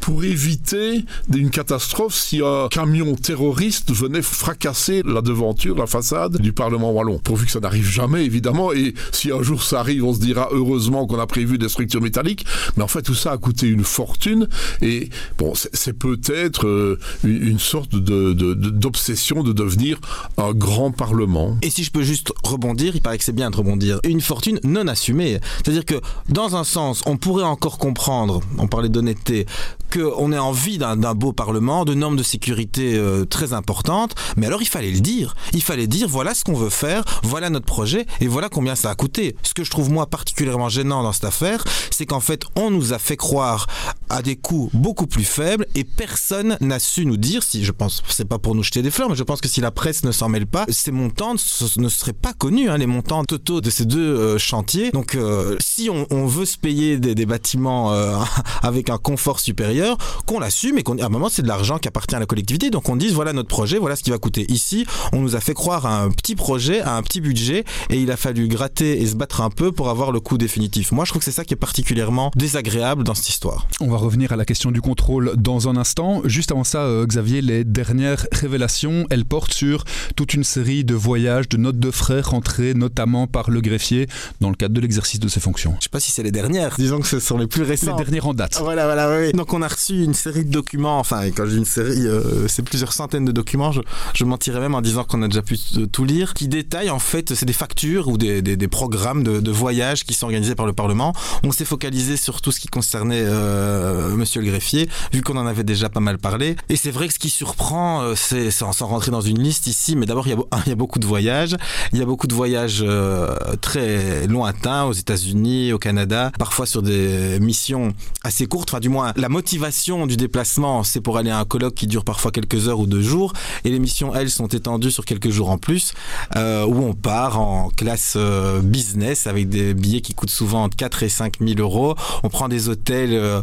pour 0.00 0.24
éviter 0.24 1.04
une 1.34 1.50
catastrophe 1.50 2.14
si 2.14 2.40
un 2.42 2.68
camion 2.68 3.14
terroriste 3.14 3.92
venait 3.92 4.22
fracasser 4.22 5.02
la 5.04 5.20
devanture, 5.20 5.76
la 5.76 5.86
façade 5.86 6.38
du 6.38 6.52
Parlement 6.52 6.92
wallon. 6.92 7.18
Pourvu 7.18 7.46
que 7.46 7.52
ça 7.52 7.60
n'arrive 7.60 7.86
jamais, 7.86 8.24
évidemment. 8.24 8.72
Et 8.72 8.94
si 9.12 9.30
un 9.30 9.42
jour 9.42 9.62
ça 9.62 9.80
arrive, 9.80 10.04
on 10.04 10.14
se 10.14 10.20
dira 10.20 10.48
heureusement 10.52 11.06
qu'on 11.06 11.18
a 11.18 11.26
prévu 11.26 11.58
des 11.58 11.68
structures 11.68 12.00
métalliques. 12.00 12.46
Mais 12.76 12.82
en 12.82 12.88
fait, 12.88 13.02
tout 13.02 13.14
ça 13.14 13.32
a 13.32 13.38
coûté 13.38 13.68
une 13.68 13.84
fortune. 13.84 14.48
Et 14.82 15.10
bon, 15.38 15.52
c'est 15.54 15.92
peut-être 15.92 16.66
euh, 16.66 16.98
une, 17.24 17.58
sorte 17.58 17.94
de, 17.94 18.32
d'obsession 18.32 19.42
de 19.42 19.52
devenir 19.52 19.98
un 20.36 20.52
grand 20.52 20.90
Parlement. 20.90 21.56
Et 21.62 21.70
si 21.70 21.84
je 21.84 21.90
peux 21.90 22.02
juste 22.02 22.32
rebondir, 22.42 22.94
il 22.94 23.00
paraît 23.00 23.18
que 23.18 23.24
c'est 23.24 23.32
bien 23.32 23.50
de 23.50 23.56
rebondir. 23.56 24.00
Une 24.04 24.20
fortune 24.20 24.58
non 24.64 24.86
assumée. 24.86 25.38
C'est-à-dire 25.58 25.84
que, 25.84 26.00
dans 26.28 26.56
un 26.56 26.64
sens, 26.64 27.02
on 27.06 27.16
pourrait 27.16 27.44
encore 27.44 27.78
comprendre, 27.78 28.40
on 28.58 28.66
parlait 28.66 28.88
d'honnêteté, 28.88 29.46
qu'on 29.90 30.32
ait 30.32 30.38
envie 30.38 30.78
d'un 30.78 31.14
beau 31.14 31.32
Parlement, 31.32 31.84
de 31.84 31.94
normes 31.94 32.16
de 32.16 32.22
sécurité 32.22 32.94
euh, 32.96 33.24
très 33.24 33.52
importantes, 33.52 34.14
mais 34.36 34.46
alors 34.46 34.62
il 34.62 34.68
fallait 34.68 34.90
le 34.90 35.00
dire. 35.00 35.34
Il 35.52 35.62
fallait 35.62 35.86
dire 35.86 36.08
voilà 36.08 36.34
ce 36.34 36.44
qu'on 36.44 36.54
veut 36.54 36.70
faire, 36.70 37.04
voilà 37.22 37.50
notre 37.50 37.66
projet, 37.66 38.06
et 38.20 38.26
voilà 38.26 38.48
combien 38.48 38.74
ça 38.74 38.90
a 38.90 38.94
coûté. 38.94 39.36
Ce 39.42 39.54
que 39.54 39.64
je 39.64 39.70
trouve 39.70 39.90
moi 39.90 40.06
particulièrement 40.06 40.68
gênant 40.68 41.02
dans 41.02 41.12
cette 41.12 41.24
affaire, 41.24 41.64
c'est 41.90 42.06
qu'en 42.06 42.20
fait 42.20 42.42
on 42.56 42.70
nous 42.70 42.92
a 42.92 42.98
fait 42.98 43.16
croire 43.16 43.66
à 44.08 44.22
des 44.22 44.36
coûts 44.36 44.70
beaucoup 44.72 45.06
plus 45.06 45.24
faibles 45.24 45.66
et 45.74 45.84
personne 45.84 46.56
n'a 46.60 46.78
su 46.78 47.06
nous 47.06 47.16
dire, 47.16 47.42
si 47.42 47.64
je 47.64 47.72
pense, 47.72 48.02
c'est 48.08 48.28
pas 48.28 48.38
pour 48.38 48.54
nous 48.54 48.62
jeter 48.62 48.82
des 48.82 48.90
fleurs, 48.90 49.08
mais 49.08 49.16
je 49.16 49.22
pense 49.22 49.40
que 49.40 49.48
si 49.48 49.60
la 49.60 49.70
presse 49.70 50.04
ne 50.04 50.12
s'en 50.12 50.28
mêle 50.28 50.46
pas, 50.46 50.66
ces 50.68 50.92
montants 50.92 51.34
ne 51.34 51.88
seraient 51.88 52.12
pas 52.12 52.32
connus, 52.32 52.68
hein, 52.68 52.78
les 52.78 52.86
montants 52.86 53.24
totaux 53.24 53.60
de 53.60 53.70
ces 53.70 53.84
deux 53.84 54.16
euh, 54.16 54.38
chantiers. 54.38 54.90
Donc 54.90 55.14
euh, 55.14 55.56
si 55.60 55.88
on, 55.90 56.26
veut 56.26 56.44
se 56.44 56.58
payer 56.58 56.98
des, 56.98 57.26
bâtiments 57.26 57.92
avec 58.62 58.90
un 58.90 58.98
confort 58.98 59.40
supérieur, 59.40 59.79
qu'on 60.26 60.40
l'assume 60.40 60.78
et 60.78 60.82
qu'à 60.82 60.92
un 61.04 61.08
moment 61.08 61.28
c'est 61.28 61.42
de 61.42 61.48
l'argent 61.48 61.78
qui 61.78 61.88
appartient 61.88 62.14
à 62.14 62.18
la 62.18 62.26
collectivité. 62.26 62.70
Donc 62.70 62.88
on 62.88 62.96
dise 62.96 63.12
voilà 63.12 63.32
notre 63.32 63.48
projet, 63.48 63.78
voilà 63.78 63.96
ce 63.96 64.02
qui 64.02 64.10
va 64.10 64.18
coûter. 64.18 64.46
Ici, 64.48 64.86
on 65.12 65.20
nous 65.20 65.36
a 65.36 65.40
fait 65.40 65.54
croire 65.54 65.86
à 65.86 66.02
un 66.02 66.10
petit 66.10 66.34
projet, 66.34 66.80
à 66.80 66.96
un 66.96 67.02
petit 67.02 67.20
budget, 67.20 67.64
et 67.90 68.00
il 68.00 68.10
a 68.10 68.16
fallu 68.16 68.48
gratter 68.48 69.00
et 69.00 69.06
se 69.06 69.14
battre 69.14 69.40
un 69.40 69.50
peu 69.50 69.72
pour 69.72 69.88
avoir 69.88 70.12
le 70.12 70.20
coût 70.20 70.38
définitif. 70.38 70.92
Moi, 70.92 71.04
je 71.04 71.10
trouve 71.10 71.20
que 71.20 71.24
c'est 71.24 71.30
ça 71.32 71.44
qui 71.44 71.54
est 71.54 71.56
particulièrement 71.56 72.30
désagréable 72.36 73.04
dans 73.04 73.14
cette 73.14 73.28
histoire. 73.28 73.66
On 73.80 73.88
va 73.88 73.96
revenir 73.96 74.32
à 74.32 74.36
la 74.36 74.44
question 74.44 74.70
du 74.70 74.80
contrôle 74.80 75.34
dans 75.36 75.68
un 75.68 75.76
instant. 75.76 76.22
Juste 76.24 76.52
avant 76.52 76.64
ça, 76.64 76.82
euh, 76.82 77.06
Xavier, 77.06 77.42
les 77.42 77.64
dernières 77.64 78.26
révélations, 78.32 79.06
elles 79.10 79.24
portent 79.24 79.52
sur 79.52 79.84
toute 80.16 80.34
une 80.34 80.44
série 80.44 80.84
de 80.84 80.94
voyages, 80.94 81.48
de 81.48 81.56
notes 81.56 81.78
de 81.78 81.90
frais 81.90 82.20
rentrées 82.20 82.74
notamment 82.74 83.26
par 83.26 83.50
le 83.50 83.60
greffier 83.60 84.06
dans 84.40 84.50
le 84.50 84.54
cadre 84.54 84.74
de 84.74 84.80
l'exercice 84.80 85.20
de 85.20 85.28
ses 85.28 85.40
fonctions. 85.40 85.76
Je 85.78 85.84
sais 85.84 85.90
pas 85.90 86.00
si 86.00 86.10
c'est 86.10 86.22
les 86.22 86.32
dernières. 86.32 86.74
Disons 86.76 87.00
que 87.00 87.06
ce 87.06 87.20
sont 87.20 87.38
les 87.38 87.46
plus 87.46 87.62
récentes. 87.62 87.98
Les 87.98 88.04
dernières 88.04 88.26
en 88.26 88.34
date. 88.34 88.58
Voilà, 88.60 88.84
voilà, 88.84 89.18
oui. 89.18 89.32
Donc 89.32 89.52
on 89.52 89.62
a 89.62 89.68
reçu 89.70 90.02
une 90.04 90.14
série 90.14 90.44
de 90.44 90.50
documents, 90.50 90.98
enfin, 90.98 91.30
quand 91.30 91.46
dis 91.46 91.56
une 91.56 91.64
série, 91.64 92.06
euh, 92.06 92.48
c'est 92.48 92.62
plusieurs 92.62 92.92
centaines 92.92 93.24
de 93.24 93.32
documents, 93.32 93.72
je, 93.72 93.80
je 94.14 94.24
mentirais 94.24 94.60
même 94.60 94.74
en 94.74 94.80
disant 94.80 95.04
qu'on 95.04 95.22
a 95.22 95.28
déjà 95.28 95.42
pu 95.42 95.58
tout 95.92 96.04
lire, 96.04 96.34
qui 96.34 96.48
détaillent 96.48 96.90
en 96.90 96.98
fait, 96.98 97.34
c'est 97.34 97.46
des 97.46 97.52
factures 97.52 98.08
ou 98.08 98.16
des, 98.16 98.68
programmes 98.68 99.22
de, 99.22 99.40
de, 99.40 99.50
voyage 99.50 100.04
qui 100.04 100.14
sont 100.14 100.26
organisés 100.26 100.54
par 100.54 100.66
le 100.66 100.72
Parlement. 100.72 101.12
On 101.42 101.52
s'est 101.52 101.64
focalisé 101.64 102.16
sur 102.16 102.40
tout 102.40 102.52
ce 102.52 102.60
qui 102.60 102.68
concernait 102.68 103.22
euh, 103.24 104.14
Monsieur 104.16 104.40
le 104.40 104.48
greffier, 104.48 104.88
vu 105.12 105.22
qu'on 105.22 105.36
en 105.36 105.46
avait 105.46 105.64
déjà 105.64 105.88
pas 105.88 106.00
mal 106.00 106.18
parlé. 106.18 106.56
Et 106.68 106.76
c'est 106.76 106.90
vrai 106.90 107.08
que 107.08 107.14
ce 107.14 107.18
qui 107.18 107.30
surprend, 107.30 108.02
euh, 108.02 108.14
c'est 108.16 108.50
sans 108.50 108.72
rentrer 108.86 109.10
dans 109.10 109.20
une 109.20 109.42
liste 109.42 109.66
ici, 109.66 109.96
mais 109.96 110.06
d'abord, 110.06 110.26
il, 110.28 110.36
il, 110.66 110.68
y 110.68 110.72
a 110.72 110.76
beaucoup 110.76 110.98
de 110.98 111.06
voyages. 111.06 111.56
Il 111.92 111.98
y 111.98 112.02
a 112.02 112.06
beaucoup 112.06 112.26
de 112.26 112.34
voyages 112.34 112.82
euh, 112.86 113.34
très 113.60 114.26
lointains 114.26 114.84
aux 114.84 114.92
États-Unis, 114.92 115.72
au 115.72 115.78
Canada, 115.78 116.30
parfois 116.38 116.66
sur 116.66 116.82
des 116.82 117.38
missions 117.40 117.92
assez 118.22 118.46
courtes, 118.46 118.70
enfin, 118.70 118.80
du 118.80 118.88
moins, 118.88 119.12
la 119.16 119.28
motivation 119.28 119.59
motivation 119.60 120.06
du 120.06 120.16
déplacement, 120.16 120.82
c'est 120.84 121.02
pour 121.02 121.18
aller 121.18 121.30
à 121.30 121.38
un 121.38 121.44
colloque 121.44 121.74
qui 121.74 121.86
dure 121.86 122.02
parfois 122.02 122.30
quelques 122.30 122.68
heures 122.68 122.80
ou 122.80 122.86
deux 122.86 123.02
jours. 123.02 123.34
Et 123.64 123.70
les 123.70 123.78
missions, 123.78 124.14
elles, 124.14 124.30
sont 124.30 124.46
étendues 124.46 124.90
sur 124.90 125.04
quelques 125.04 125.28
jours 125.28 125.50
en 125.50 125.58
plus, 125.58 125.92
euh, 126.36 126.64
où 126.64 126.82
on 126.82 126.94
part 126.94 127.38
en 127.38 127.68
classe 127.68 128.14
euh, 128.16 128.62
business 128.62 129.26
avec 129.26 129.50
des 129.50 129.74
billets 129.74 130.00
qui 130.00 130.14
coûtent 130.14 130.30
souvent 130.30 130.64
entre 130.64 130.78
4 130.78 131.02
et 131.02 131.08
5 131.10 131.34
000 131.40 131.60
euros. 131.60 131.94
On 132.22 132.30
prend 132.30 132.48
des 132.48 132.70
hôtels 132.70 133.10
euh, 133.12 133.42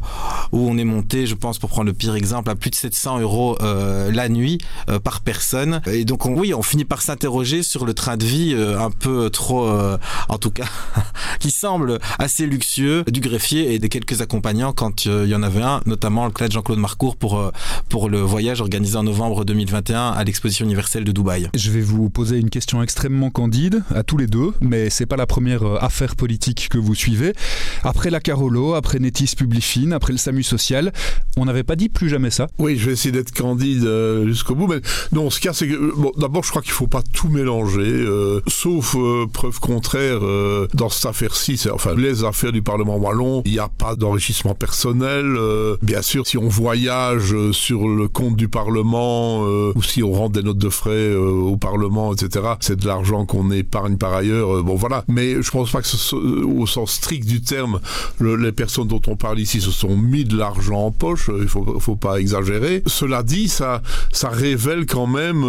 où 0.51 0.67
on 0.67 0.77
est 0.79 0.85
monté, 0.85 1.27
je 1.27 1.35
pense, 1.35 1.59
pour 1.59 1.69
prendre 1.69 1.85
le 1.85 1.93
pire 1.93 2.15
exemple, 2.15 2.49
à 2.49 2.55
plus 2.55 2.71
de 2.71 2.75
700 2.75 3.19
euros 3.19 3.57
la 3.59 4.29
nuit 4.29 4.57
par 5.03 5.21
personne. 5.21 5.81
Et 5.85 6.03
donc, 6.03 6.25
on, 6.25 6.33
oui, 6.33 6.53
on 6.53 6.63
finit 6.63 6.85
par 6.85 7.01
s'interroger 7.01 7.61
sur 7.61 7.85
le 7.85 7.93
train 7.93 8.17
de 8.17 8.25
vie 8.25 8.55
un 8.55 8.89
peu 8.89 9.29
trop, 9.29 9.69
en 10.29 10.37
tout 10.39 10.51
cas, 10.51 10.67
qui 11.39 11.51
semble 11.51 11.99
assez 12.17 12.47
luxueux 12.47 13.03
du 13.07 13.19
greffier 13.19 13.73
et 13.73 13.79
des 13.79 13.89
quelques 13.89 14.21
accompagnants 14.21 14.73
quand 14.73 15.05
il 15.05 15.27
y 15.27 15.35
en 15.35 15.43
avait 15.43 15.61
un, 15.61 15.81
notamment 15.85 16.06
le 16.09 16.31
cas 16.31 16.47
de 16.47 16.51
Jean-Claude 16.53 16.79
Marcourt 16.79 17.15
pour, 17.17 17.37
euh, 17.37 17.51
pour 17.89 18.09
le 18.09 18.19
voyage 18.21 18.61
organisé 18.61 18.95
en 18.97 19.03
novembre 19.03 19.43
2021 19.45 20.11
à 20.11 20.23
l'exposition 20.23 20.65
universelle 20.65 21.03
de 21.03 21.11
Dubaï. 21.11 21.49
Je 21.53 21.71
vais 21.71 21.81
vous 21.81 22.09
poser 22.09 22.37
une 22.37 22.49
question 22.49 22.81
extrêmement 22.81 23.29
candide 23.29 23.83
à 23.93 24.03
tous 24.03 24.17
les 24.17 24.27
deux, 24.27 24.53
mais 24.61 24.89
c'est 24.89 25.05
pas 25.05 25.17
la 25.17 25.25
première 25.25 25.63
euh, 25.63 25.77
affaire 25.81 26.15
politique 26.15 26.69
que 26.69 26.77
vous 26.77 26.95
suivez. 26.95 27.33
Après 27.83 28.09
la 28.09 28.19
Carolo, 28.19 28.73
après 28.75 28.99
Netis 28.99 29.33
Publifine, 29.37 29.91
après 29.93 30.13
le 30.13 30.17
SAMU 30.17 30.43
social, 30.43 30.93
on 31.35 31.45
n'avait 31.45 31.63
pas 31.63 31.75
dit 31.75 31.89
plus 31.89 32.09
jamais 32.09 32.31
ça. 32.31 32.47
Oui, 32.57 32.77
je 32.77 32.85
vais 32.87 32.93
essayer 32.93 33.11
d'être 33.11 33.33
candide 33.33 33.83
euh, 33.83 34.27
jusqu'au 34.27 34.55
bout. 34.55 34.67
Mais 34.67 34.79
non, 35.11 35.29
ce 35.29 35.39
qu'il 35.39 35.47
y 35.47 35.49
a, 35.49 35.53
c'est 35.53 35.67
que 35.67 35.93
bon, 35.95 36.11
d'abord, 36.17 36.43
je 36.43 36.49
crois 36.49 36.61
qu'il 36.61 36.71
faut 36.71 36.87
pas 36.87 37.01
tout 37.13 37.27
mélanger, 37.29 37.81
euh, 37.81 38.41
sauf 38.47 38.95
euh, 38.95 39.25
preuve 39.31 39.59
contraire 39.59 40.19
euh, 40.23 40.67
dans 40.73 40.89
cette 40.89 41.05
affaire-ci. 41.07 41.59
Enfin, 41.71 41.93
les 41.95 42.23
affaires 42.23 42.51
du 42.53 42.61
Parlement 42.61 42.95
wallon, 42.97 43.41
il 43.45 43.51
n'y 43.51 43.59
a 43.59 43.67
pas 43.67 43.95
d'enrichissement 43.95 44.55
personnel. 44.55 45.25
euh, 45.37 45.75
bien 45.97 46.03
sûr, 46.03 46.27
si 46.27 46.37
on 46.37 46.47
voyage 46.47 47.33
euh, 47.33 47.51
sur 47.51 47.87
le 47.87 48.07
compte 48.07 48.35
du 48.35 48.47
Parlement 48.49 49.43
euh, 49.47 49.71
ou 49.75 49.81
si 49.81 50.03
on 50.03 50.11
rend 50.11 50.29
des 50.29 50.43
notes 50.43 50.59
de 50.59 50.69
frais 50.69 50.91
euh, 50.91 51.17
au 51.31 51.57
Parlement, 51.57 52.13
etc., 52.13 52.45
c'est 52.59 52.79
de 52.79 52.85
l'argent 52.85 53.25
qu'on 53.25 53.49
épargne 53.49 53.97
par 53.97 54.13
ailleurs. 54.13 54.63
bon, 54.63 54.75
voilà. 54.75 55.03
Mais 55.07 55.41
je 55.41 55.49
pense 55.49 55.71
pas 55.71 55.81
que 55.81 56.43
au 56.45 56.67
sens 56.67 56.91
strict 56.91 57.25
du 57.27 57.41
terme, 57.41 57.79
le- 58.19 58.35
les 58.35 58.51
personnes 58.51 58.87
dont 58.87 59.01
on 59.07 59.15
parle 59.15 59.39
ici 59.39 59.59
se 59.59 59.71
sont 59.71 59.97
mis 59.97 60.23
de 60.23 60.37
l'argent 60.37 60.85
en 60.85 60.91
poche. 60.91 61.31
Il 61.41 61.47
faut, 61.47 61.79
faut 61.79 61.95
pas 61.95 62.19
exagérer. 62.19 62.83
Cela 62.85 63.23
dit, 63.23 63.47
ça, 63.47 63.81
révèle 64.23 64.85
quand 64.85 65.07
même 65.07 65.43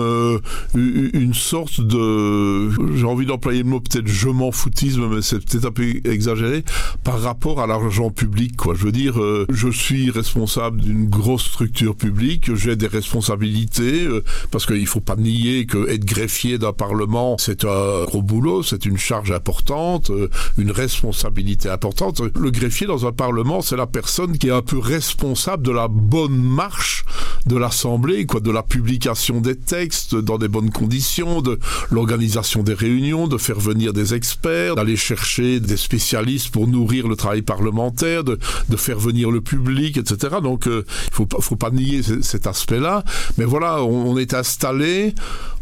une 0.74 1.34
sorte 1.34 1.82
de, 1.82 2.70
j'ai 2.96 3.04
envie 3.04 3.26
d'employer 3.26 3.64
le 3.64 3.68
mot 3.68 3.80
peut-être 3.80 4.06
je 4.08 4.30
m'en 4.30 4.50
foutisme, 4.50 5.08
mais 5.14 5.20
c'est 5.20 5.44
peut-être 5.44 5.66
un 5.66 5.72
peu 5.72 5.92
exagéré 6.10 6.64
par 7.04 7.20
rapport 7.20 7.60
à 7.60 7.66
l'argent 7.66 8.08
public. 8.10 8.54
Je 8.74 8.84
veux 8.84 8.92
dire, 8.92 9.20
je 9.50 9.68
suis 9.68 10.10
responsable 10.10 10.37
d'une 10.46 11.08
grosse 11.08 11.46
structure 11.46 11.96
publique, 11.96 12.54
j'ai 12.54 12.76
des 12.76 12.86
responsabilités 12.86 14.04
euh, 14.04 14.22
parce 14.50 14.66
qu'il 14.66 14.86
faut 14.86 15.00
pas 15.00 15.16
nier 15.16 15.66
que 15.66 15.88
être 15.88 16.04
greffier 16.04 16.58
d'un 16.58 16.72
parlement, 16.72 17.36
c'est 17.38 17.64
un 17.64 18.04
gros 18.04 18.22
boulot, 18.22 18.62
c'est 18.62 18.84
une 18.86 18.98
charge 18.98 19.32
importante, 19.32 20.10
euh, 20.10 20.28
une 20.56 20.70
responsabilité 20.70 21.68
importante. 21.68 22.20
Le 22.20 22.50
greffier 22.50 22.86
dans 22.86 23.06
un 23.06 23.12
parlement, 23.12 23.62
c'est 23.62 23.76
la 23.76 23.86
personne 23.86 24.38
qui 24.38 24.48
est 24.48 24.52
un 24.52 24.62
peu 24.62 24.78
responsable 24.78 25.64
de 25.64 25.72
la 25.72 25.88
bonne 25.88 26.40
marche 26.40 27.04
de 27.46 27.56
l'Assemblée, 27.56 28.26
quoi, 28.26 28.40
de 28.40 28.50
la 28.50 28.62
publication 28.62 29.40
des 29.40 29.56
textes 29.56 30.14
dans 30.14 30.38
des 30.38 30.48
bonnes 30.48 30.70
conditions, 30.70 31.40
de 31.42 31.58
l'organisation 31.90 32.62
des 32.62 32.74
réunions, 32.74 33.26
de 33.26 33.38
faire 33.38 33.58
venir 33.58 33.92
des 33.92 34.14
experts, 34.14 34.76
d'aller 34.76 34.96
chercher 34.96 35.58
des 35.58 35.76
spécialistes 35.76 36.50
pour 36.50 36.68
nourrir 36.68 37.08
le 37.08 37.16
travail 37.16 37.42
parlementaire, 37.42 38.22
de 38.24 38.38
faire 38.76 38.98
venir 38.98 39.30
le 39.30 39.40
public, 39.40 39.96
etc. 39.96 40.27
Donc, 40.40 40.66
euh, 40.66 40.84
il 41.08 41.14
faut 41.14 41.26
pas, 41.26 41.38
faut 41.40 41.56
pas 41.56 41.70
nier 41.70 42.02
cet 42.22 42.46
aspect-là. 42.46 43.04
Mais 43.36 43.44
voilà, 43.44 43.82
on, 43.82 44.12
on 44.12 44.18
est 44.18 44.34
installé, 44.34 45.14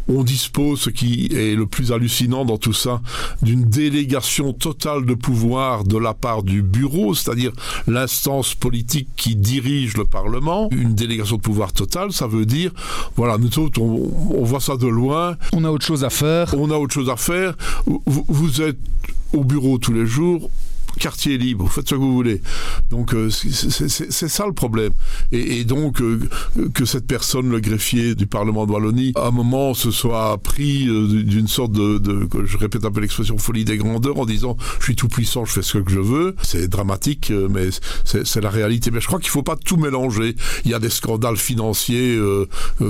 on 0.07 0.23
dispose, 0.23 0.81
ce 0.81 0.89
qui 0.89 1.27
est 1.33 1.55
le 1.55 1.65
plus 1.65 1.91
hallucinant 1.91 2.45
dans 2.45 2.57
tout 2.57 2.73
ça, 2.73 3.01
d'une 3.41 3.63
délégation 3.63 4.53
totale 4.53 5.05
de 5.05 5.13
pouvoir 5.13 5.83
de 5.83 5.97
la 5.97 6.13
part 6.13 6.43
du 6.43 6.61
bureau, 6.61 7.13
c'est-à-dire 7.13 7.51
l'instance 7.87 8.55
politique 8.55 9.09
qui 9.17 9.35
dirige 9.35 9.97
le 9.97 10.05
Parlement. 10.05 10.69
Une 10.71 10.95
délégation 10.95 11.37
de 11.37 11.41
pouvoir 11.41 11.73
totale, 11.73 12.11
ça 12.13 12.27
veut 12.27 12.45
dire, 12.45 12.71
voilà, 13.15 13.37
nous 13.37 13.59
autres, 13.59 13.81
on, 13.81 14.11
on 14.33 14.43
voit 14.43 14.61
ça 14.61 14.77
de 14.77 14.87
loin, 14.87 15.35
On 15.53 15.65
a 15.65 15.69
autre 15.69 15.85
chose 15.85 16.03
à 16.03 16.09
faire. 16.09 16.53
on 16.57 16.71
a 16.71 16.75
autre 16.75 16.93
chose 16.93 17.09
à 17.09 17.17
faire. 17.17 17.55
Vous, 17.85 18.25
vous 18.27 18.61
êtes 18.61 18.77
au 19.33 19.43
bureau 19.43 19.77
tous 19.77 19.93
les 19.93 20.05
jours. 20.05 20.49
Quartier 20.99 21.37
libre, 21.37 21.65
vous 21.65 21.69
faites 21.71 21.87
ce 21.89 21.95
que 21.95 21.99
vous 21.99 22.13
voulez. 22.13 22.41
Donc 22.89 23.13
euh, 23.13 23.29
c'est- 23.29 24.27
ça 24.27 24.45
le 24.45 24.53
problème. 24.53 24.91
Et, 25.31 25.63
donc 25.63 26.01
euh, 26.01 26.19
que 26.73 26.85
cette 26.85 27.07
personne, 27.07 27.49
le 27.49 27.59
greffier 27.59 28.15
du 28.15 28.27
Parlement 28.27 28.65
de 28.65 28.71
Wallonie, 28.71 29.11
à 29.15 29.27
un 29.27 29.31
moment 29.31 29.73
se 29.73 29.91
soit 29.91 30.37
pris 30.37 30.87
euh, 30.87 31.23
d'une 31.23 31.47
sorte 31.47 31.71
de, 31.71 31.97
de- 31.97 32.27
je 32.45 32.57
répète 32.57 32.85
un 32.85 32.91
peu 32.91 33.01
l'expression 33.01 33.37
folie 33.37 33.65
des 33.65 33.77
grandeurs 33.77 34.19
en 34.19 34.25
disant 34.25 34.57
je 34.79 34.85
suis 34.85 34.95
tout 34.95 35.07
puissant, 35.07 35.45
je 35.45 35.51
fais 35.53 35.61
ce 35.61 35.77
que 35.77 35.91
je 35.91 35.99
veux. 35.99 36.35
C'est 36.41 36.67
dramatique, 36.67 37.31
mais 37.49 37.69
c'est 38.05 38.41
la 38.41 38.49
réalité. 38.49 38.91
Mais 38.91 39.01
je 39.01 39.07
crois 39.07 39.19
qu'il 39.19 39.29
faut 39.29 39.43
pas 39.43 39.55
tout 39.55 39.77
mélanger. 39.77 40.35
Il 40.65 40.71
y 40.71 40.73
a 40.73 40.79
des 40.79 40.89
scandales 40.89 41.37
financiers 41.37 42.17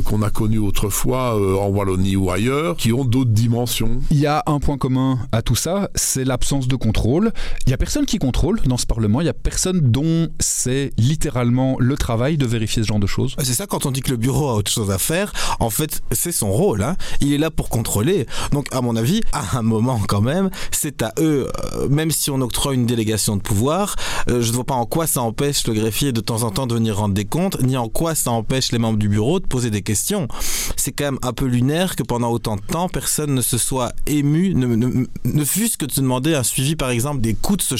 qu'on 0.05 0.21
a 0.21 0.29
connus 0.29 0.59
autrefois 0.59 1.35
en 1.35 1.67
Wallonie 1.67 2.15
ou 2.15 2.31
ailleurs 2.31 2.75
qui 2.77 2.93
ont 2.93 3.05
d'autres 3.05 3.31
dimensions. 3.31 3.99
Il 4.11 4.19
y 4.19 4.25
a 4.27 4.43
un 4.45 4.59
point 4.59 4.77
commun 4.77 5.19
à 5.31 5.41
tout 5.41 5.55
ça, 5.55 5.89
c'est 5.95 6.23
l'absence 6.25 6.67
de 6.67 6.75
contrôle. 6.75 7.31
Il 7.65 7.71
y 7.71 7.73
a 7.73 7.77
personne 7.77 7.96
qui 8.05 8.19
contrôle 8.19 8.59
dans 8.65 8.77
ce 8.77 8.85
Parlement, 8.85 9.21
il 9.21 9.25
y 9.27 9.29
a 9.29 9.33
personne 9.33 9.79
dont 9.81 10.29
c'est 10.39 10.91
littéralement 10.97 11.75
le 11.79 11.95
travail 11.95 12.37
de 12.37 12.45
vérifier 12.45 12.83
ce 12.83 12.87
genre 12.87 12.99
de 12.99 13.07
choses. 13.07 13.35
C'est 13.39 13.53
ça 13.53 13.67
quand 13.67 13.85
on 13.85 13.91
dit 13.91 14.01
que 14.01 14.11
le 14.11 14.17
bureau 14.17 14.49
a 14.49 14.53
autre 14.55 14.71
chose 14.71 14.91
à 14.91 14.97
faire. 14.97 15.31
En 15.59 15.69
fait, 15.69 16.01
c'est 16.11 16.31
son 16.31 16.51
rôle. 16.51 16.83
hein. 16.83 16.95
Il 17.21 17.33
est 17.33 17.37
là 17.37 17.51
pour 17.51 17.69
contrôler. 17.69 18.25
Donc, 18.51 18.67
à 18.71 18.81
mon 18.81 18.95
avis, 18.95 19.21
à 19.33 19.57
un 19.57 19.61
moment 19.61 19.99
quand 20.07 20.21
même, 20.21 20.49
c'est 20.71 21.01
à 21.01 21.13
eux, 21.19 21.47
euh, 21.75 21.89
même 21.89 22.11
si 22.11 22.29
on 22.31 22.41
octroie 22.41 22.73
une 22.73 22.85
délégation 22.85 23.35
de 23.35 23.41
pouvoir, 23.41 23.95
euh, 24.29 24.41
je 24.41 24.49
ne 24.49 24.55
vois 24.55 24.63
pas 24.65 24.75
en 24.75 24.85
quoi 24.85 25.07
ça 25.07 25.21
empêche 25.21 25.65
le 25.67 25.73
greffier 25.73 26.11
de 26.11 26.21
temps 26.21 26.43
en 26.43 26.51
temps 26.51 26.67
de 26.67 26.73
venir 26.73 26.97
rendre 26.97 27.13
des 27.13 27.25
comptes, 27.25 27.61
ni 27.61 27.77
en 27.77 27.89
quoi 27.89 28.15
ça 28.15 28.31
empêche 28.31 28.71
les 28.71 28.79
membres 28.79 28.99
du 28.99 29.09
bureau 29.09 29.39
de 29.39 29.45
poser 29.47 29.69
des 29.69 29.81
questions. 29.81 30.27
C'est 30.75 30.91
quand 30.91 31.05
même 31.05 31.19
un 31.21 31.33
peu 31.33 31.45
lunaire 31.45 31.95
que 31.95 32.03
pendant 32.03 32.31
autant 32.31 32.55
de 32.55 32.61
temps, 32.61 32.89
personne 32.89 33.33
ne 33.33 33.41
se 33.41 33.57
soit 33.57 33.93
ému, 34.05 34.53
ne, 34.53 34.67
ne, 34.67 35.05
ne 35.23 35.45
fût-ce 35.45 35.77
que 35.77 35.85
de 35.85 35.91
se 35.91 36.01
demander 36.01 36.35
un 36.35 36.43
suivi, 36.43 36.75
par 36.75 36.89
exemple, 36.89 37.21
des 37.21 37.33
coûts 37.33 37.57
de 37.57 37.61
ce 37.61 37.75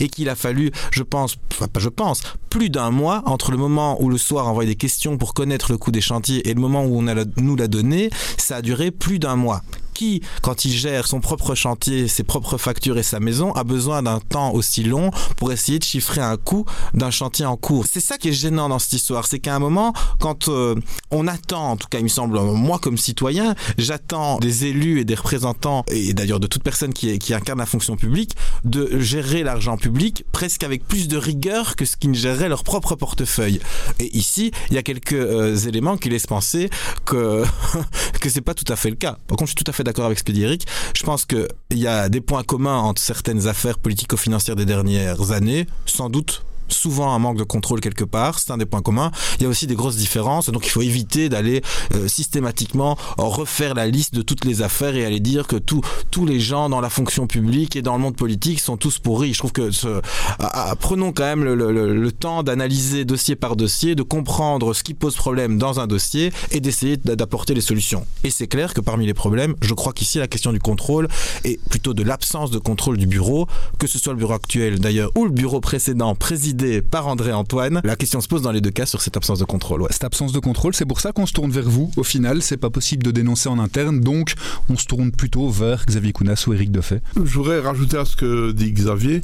et 0.00 0.08
qu'il 0.08 0.28
a 0.28 0.34
fallu, 0.34 0.70
je 0.90 1.02
pense, 1.02 1.36
enfin 1.52 1.68
je 1.78 1.88
pense, 1.88 2.22
plus 2.50 2.70
d'un 2.70 2.90
mois 2.90 3.22
entre 3.26 3.50
le 3.50 3.56
moment 3.56 4.00
où 4.02 4.08
le 4.08 4.18
soir 4.18 4.46
envoyait 4.46 4.70
des 4.70 4.76
questions 4.76 5.16
pour 5.18 5.34
connaître 5.34 5.72
le 5.72 5.78
coût 5.78 5.90
des 5.90 6.00
chantiers 6.00 6.48
et 6.48 6.54
le 6.54 6.60
moment 6.60 6.84
où 6.84 6.98
on 6.98 7.06
a 7.06 7.14
nous 7.36 7.56
l'a 7.56 7.68
donné, 7.68 8.10
ça 8.36 8.56
a 8.56 8.62
duré 8.62 8.90
plus 8.90 9.18
d'un 9.18 9.36
mois. 9.36 9.62
Qui, 9.94 10.22
quand 10.40 10.64
il 10.64 10.72
gère 10.72 11.06
son 11.06 11.20
propre 11.20 11.54
chantier, 11.54 12.08
ses 12.08 12.24
propres 12.24 12.56
factures 12.56 12.96
et 12.96 13.02
sa 13.02 13.20
maison, 13.20 13.52
a 13.52 13.62
besoin 13.62 14.02
d'un 14.02 14.20
temps 14.20 14.52
aussi 14.52 14.84
long 14.84 15.10
pour 15.36 15.52
essayer 15.52 15.78
de 15.78 15.84
chiffrer 15.84 16.22
un 16.22 16.38
coût 16.38 16.64
d'un 16.94 17.10
chantier 17.10 17.44
en 17.44 17.56
cours? 17.56 17.84
C'est 17.86 18.00
ça 18.00 18.16
qui 18.16 18.30
est 18.30 18.32
gênant 18.32 18.70
dans 18.70 18.78
cette 18.78 18.94
histoire, 18.94 19.26
c'est 19.26 19.38
qu'à 19.38 19.54
un 19.54 19.58
moment, 19.58 19.92
quand 20.18 20.48
euh, 20.48 20.76
on 21.12 21.28
attend, 21.28 21.72
en 21.72 21.76
tout 21.76 21.88
cas 21.88 21.98
il 21.98 22.04
me 22.04 22.08
semble, 22.08 22.40
moi 22.40 22.78
comme 22.78 22.96
citoyen, 22.96 23.54
j'attends 23.78 24.38
des 24.38 24.66
élus 24.66 25.00
et 25.00 25.04
des 25.04 25.14
représentants, 25.14 25.84
et 25.88 26.14
d'ailleurs 26.14 26.40
de 26.40 26.46
toute 26.46 26.62
personne 26.62 26.92
qui, 26.92 27.32
incarne 27.32 27.58
la 27.58 27.66
fonction 27.66 27.96
publique, 27.96 28.34
de 28.64 28.98
gérer 28.98 29.42
l'argent 29.42 29.76
public 29.76 30.24
presque 30.32 30.64
avec 30.64 30.86
plus 30.86 31.08
de 31.08 31.16
rigueur 31.16 31.76
que 31.76 31.84
ce 31.84 31.96
qui 31.96 32.08
ne 32.08 32.14
gérerait 32.14 32.48
leur 32.48 32.64
propre 32.64 32.94
portefeuille. 32.94 33.60
Et 34.00 34.16
ici, 34.16 34.50
il 34.70 34.74
y 34.74 34.78
a 34.78 34.82
quelques 34.82 35.12
euh, 35.12 35.56
éléments 35.56 35.96
qui 35.96 36.08
laissent 36.08 36.26
penser 36.26 36.70
que 37.04 37.44
que 38.20 38.28
c'est 38.28 38.40
pas 38.40 38.54
tout 38.54 38.70
à 38.70 38.76
fait 38.76 38.90
le 38.90 38.96
cas. 38.96 39.18
Par 39.26 39.36
contre, 39.36 39.50
je 39.50 39.56
suis 39.56 39.64
tout 39.64 39.70
à 39.70 39.72
fait 39.72 39.84
d'accord 39.84 40.06
avec 40.06 40.18
ce 40.18 40.24
que 40.24 40.32
dit 40.32 40.42
Eric. 40.42 40.66
Je 40.94 41.02
pense 41.02 41.24
qu'il 41.24 41.46
y 41.72 41.86
a 41.86 42.08
des 42.08 42.20
points 42.20 42.42
communs 42.42 42.78
entre 42.78 43.02
certaines 43.02 43.48
affaires 43.48 43.78
politico-financières 43.78 44.56
des 44.56 44.66
dernières 44.66 45.32
années, 45.32 45.66
sans 45.86 46.08
doute 46.08 46.44
souvent 46.68 47.12
un 47.14 47.18
manque 47.18 47.38
de 47.38 47.42
contrôle 47.44 47.80
quelque 47.80 48.04
part, 48.04 48.38
c'est 48.38 48.50
un 48.50 48.58
des 48.58 48.66
points 48.66 48.82
communs. 48.82 49.10
Il 49.38 49.42
y 49.42 49.46
a 49.46 49.48
aussi 49.48 49.66
des 49.66 49.74
grosses 49.74 49.96
différences, 49.96 50.50
donc 50.50 50.66
il 50.66 50.70
faut 50.70 50.82
éviter 50.82 51.28
d'aller 51.28 51.62
euh, 51.94 52.08
systématiquement 52.08 52.96
refaire 53.18 53.74
la 53.74 53.86
liste 53.86 54.14
de 54.14 54.22
toutes 54.22 54.44
les 54.44 54.62
affaires 54.62 54.96
et 54.96 55.04
aller 55.04 55.20
dire 55.20 55.46
que 55.46 55.56
tous 55.56 55.80
tous 56.10 56.26
les 56.26 56.40
gens 56.40 56.68
dans 56.68 56.80
la 56.80 56.90
fonction 56.90 57.26
publique 57.26 57.76
et 57.76 57.82
dans 57.82 57.94
le 57.96 58.02
monde 58.02 58.16
politique 58.16 58.60
sont 58.60 58.76
tous 58.76 58.98
pourris. 58.98 59.32
Je 59.34 59.38
trouve 59.38 59.52
que 59.52 59.70
ce, 59.70 60.00
ah, 60.38 60.50
ah, 60.70 60.76
prenons 60.78 61.12
quand 61.12 61.24
même 61.24 61.44
le, 61.44 61.54
le- 61.54 62.12
temps 62.12 62.42
d'analyser 62.42 63.04
dossier 63.06 63.36
par 63.36 63.56
dossier, 63.56 63.94
de 63.94 64.02
comprendre 64.02 64.74
ce 64.74 64.82
qui 64.82 64.92
pose 64.92 65.14
problème 65.16 65.56
dans 65.58 65.80
un 65.80 65.86
dossier 65.86 66.30
et 66.50 66.60
d'essayer 66.60 66.98
d'a- 66.98 67.16
d'apporter 67.16 67.54
les 67.54 67.62
solutions. 67.62 68.06
Et 68.22 68.30
c'est 68.30 68.46
clair 68.46 68.74
que 68.74 68.80
parmi 68.82 69.06
les 69.06 69.14
problèmes, 69.14 69.54
je 69.62 69.72
crois 69.72 69.92
qu'ici 69.94 70.18
la 70.18 70.28
question 70.28 70.52
du 70.52 70.60
contrôle 70.60 71.08
et 71.44 71.58
plutôt 71.70 71.94
de 71.94 72.02
l'absence 72.02 72.50
de 72.50 72.58
contrôle 72.58 72.98
du 72.98 73.06
bureau, 73.06 73.46
que 73.78 73.86
ce 73.86 73.98
soit 73.98 74.12
le 74.12 74.18
bureau 74.18 74.34
actuel 74.34 74.78
d'ailleurs 74.78 75.10
ou 75.16 75.24
le 75.24 75.30
bureau 75.30 75.60
précédent 75.60 76.14
présidé 76.14 76.51
présidé 76.52 76.82
par 76.82 77.06
André 77.06 77.32
Antoine. 77.32 77.80
La 77.82 77.96
question 77.96 78.20
se 78.20 78.28
pose 78.28 78.42
dans 78.42 78.52
les 78.52 78.60
deux 78.60 78.70
cas 78.70 78.84
sur 78.84 79.00
cette 79.00 79.16
absence 79.16 79.38
de 79.38 79.44
contrôle. 79.44 79.86
Cette 79.90 80.04
absence 80.04 80.32
de 80.32 80.38
contrôle, 80.38 80.74
c'est 80.74 80.84
pour 80.84 81.00
ça 81.00 81.12
qu'on 81.12 81.24
se 81.24 81.32
tourne 81.32 81.50
vers 81.50 81.68
vous. 81.68 81.90
Au 81.96 82.02
final, 82.02 82.42
c'est 82.42 82.58
pas 82.58 82.68
possible 82.68 83.02
de 83.02 83.10
dénoncer 83.10 83.48
en 83.48 83.58
interne, 83.58 84.00
donc 84.00 84.34
on 84.68 84.76
se 84.76 84.84
tourne 84.86 85.12
plutôt 85.12 85.48
vers 85.48 85.86
Xavier 85.86 86.12
Kounas 86.12 86.44
ou 86.46 86.52
Éric 86.52 86.70
Defay. 86.70 87.00
Je 87.16 87.38
voudrais 87.38 87.60
rajouter 87.60 87.96
à 87.96 88.04
ce 88.04 88.16
que 88.16 88.52
dit 88.52 88.72
Xavier 88.72 89.22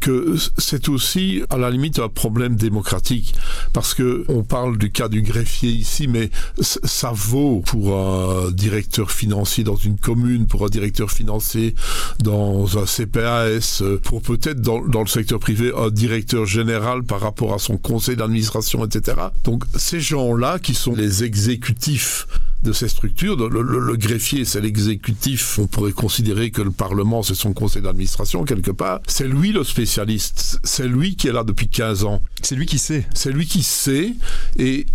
que 0.00 0.34
c'est 0.58 0.88
aussi 0.88 1.42
à 1.50 1.56
la 1.56 1.70
limite 1.70 2.00
un 2.00 2.08
problème 2.08 2.56
démocratique 2.56 3.34
parce 3.72 3.94
que 3.94 4.24
on 4.28 4.42
parle 4.42 4.76
du 4.78 4.90
cas 4.90 5.08
du 5.08 5.22
greffier 5.22 5.70
ici, 5.70 6.08
mais 6.08 6.30
ça 6.60 7.12
vaut 7.14 7.62
pour 7.64 7.96
un 7.96 8.50
directeur 8.50 9.12
financier 9.12 9.62
dans 9.62 9.76
une 9.76 9.98
commune, 9.98 10.46
pour 10.46 10.64
un 10.64 10.68
directeur 10.68 11.10
financier 11.12 11.74
dans 12.22 12.78
un 12.78 12.86
CPAS, 12.86 13.82
pour 14.02 14.22
peut-être 14.22 14.60
dans, 14.60 14.80
dans 14.80 15.02
le 15.02 15.06
secteur 15.06 15.38
privé 15.38 15.70
un 15.76 15.90
directeur 15.90 16.46
général 16.56 17.02
par 17.02 17.20
rapport 17.20 17.52
à 17.54 17.58
son 17.58 17.76
conseil 17.76 18.16
d'administration, 18.16 18.84
etc. 18.84 19.16
Donc 19.44 19.64
ces 19.76 20.00
gens-là 20.00 20.58
qui 20.58 20.74
sont 20.74 20.94
les 20.94 21.24
exécutifs 21.24 22.26
de 22.62 22.72
ces 22.72 22.88
structures. 22.88 23.36
Le, 23.36 23.96
greffier, 23.96 24.44
c'est 24.44 24.60
l'exécutif. 24.60 25.58
On 25.58 25.66
pourrait 25.66 25.92
considérer 25.92 26.50
que 26.50 26.62
le 26.62 26.70
Parlement, 26.70 27.22
c'est 27.22 27.34
son 27.34 27.52
conseil 27.52 27.82
d'administration, 27.82 28.44
quelque 28.44 28.70
part. 28.70 29.00
C'est 29.06 29.28
lui 29.28 29.52
le 29.52 29.64
spécialiste. 29.64 30.58
C'est 30.64 30.88
lui 30.88 31.16
qui 31.16 31.28
est 31.28 31.32
là 31.32 31.44
depuis 31.44 31.68
15 31.68 32.04
ans. 32.04 32.20
C'est 32.42 32.56
lui 32.56 32.66
qui 32.66 32.78
sait. 32.78 33.06
C'est 33.14 33.30
lui 33.30 33.46
qui 33.46 33.62
sait. 33.62 34.14
Et 34.58 34.86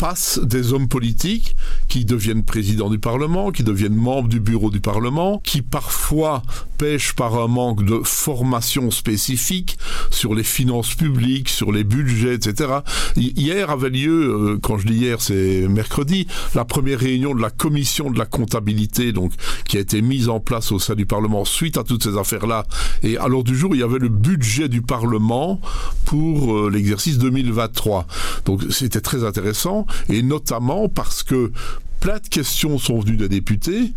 passe 0.00 0.40
des 0.42 0.72
hommes 0.72 0.88
politiques 0.88 1.54
qui 1.88 2.06
deviennent 2.06 2.42
présidents 2.42 2.88
du 2.88 2.98
Parlement, 2.98 3.52
qui 3.52 3.62
deviennent 3.62 3.94
membres 3.94 4.28
du 4.28 4.40
bureau 4.40 4.70
du 4.70 4.80
Parlement, 4.80 5.42
qui 5.44 5.60
parfois 5.60 6.42
pêchent 6.78 7.12
par 7.12 7.38
un 7.38 7.48
manque 7.48 7.84
de 7.84 8.00
formation 8.02 8.90
spécifique 8.90 9.76
sur 10.10 10.34
les 10.34 10.42
finances 10.42 10.94
publiques, 10.94 11.50
sur 11.50 11.70
les 11.70 11.84
budgets, 11.84 12.36
etc. 12.36 12.78
Hier 13.14 13.68
avait 13.68 13.90
lieu, 13.90 14.54
euh, 14.54 14.58
quand 14.62 14.78
je 14.78 14.86
dis 14.86 14.94
hier, 14.94 15.20
c'est 15.20 15.68
mercredi, 15.68 16.26
la 16.54 16.64
première 16.64 17.00
réunion 17.00 17.34
de 17.34 17.42
la 17.42 17.50
commission 17.50 18.10
de 18.10 18.18
la 18.18 18.24
comptabilité, 18.24 19.12
donc 19.12 19.32
qui 19.68 19.76
a 19.76 19.80
été 19.80 20.00
mise 20.00 20.30
en 20.30 20.40
place 20.40 20.72
au 20.72 20.78
sein 20.78 20.94
du 20.94 21.04
Parlement 21.04 21.44
suite 21.44 21.76
à 21.76 21.84
toutes 21.84 22.04
ces 22.04 22.16
affaires-là. 22.16 22.64
Et 23.02 23.18
à 23.18 23.28
l'ordre 23.28 23.50
du 23.50 23.56
jour, 23.58 23.74
il 23.74 23.80
y 23.82 23.84
avait 23.84 23.98
le 23.98 24.08
budget 24.08 24.70
du 24.70 24.80
Parlement 24.80 25.60
pour 26.06 26.56
euh, 26.56 26.70
l'exercice 26.70 27.18
2023. 27.18 28.06
Donc 28.46 28.62
c'était 28.70 29.02
très 29.02 29.24
intéressant 29.24 29.86
et 30.08 30.22
notamment 30.22 30.88
parce 30.88 31.22
que 31.22 31.52
plein 32.00 32.18
de 32.18 32.28
questions 32.28 32.78
sont 32.78 33.00
venues 33.00 33.16
des 33.16 33.28
députés 33.28 33.92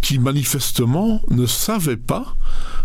qui 0.00 0.18
manifestement 0.18 1.20
ne 1.30 1.46
savaient 1.46 1.96
pas 1.96 2.36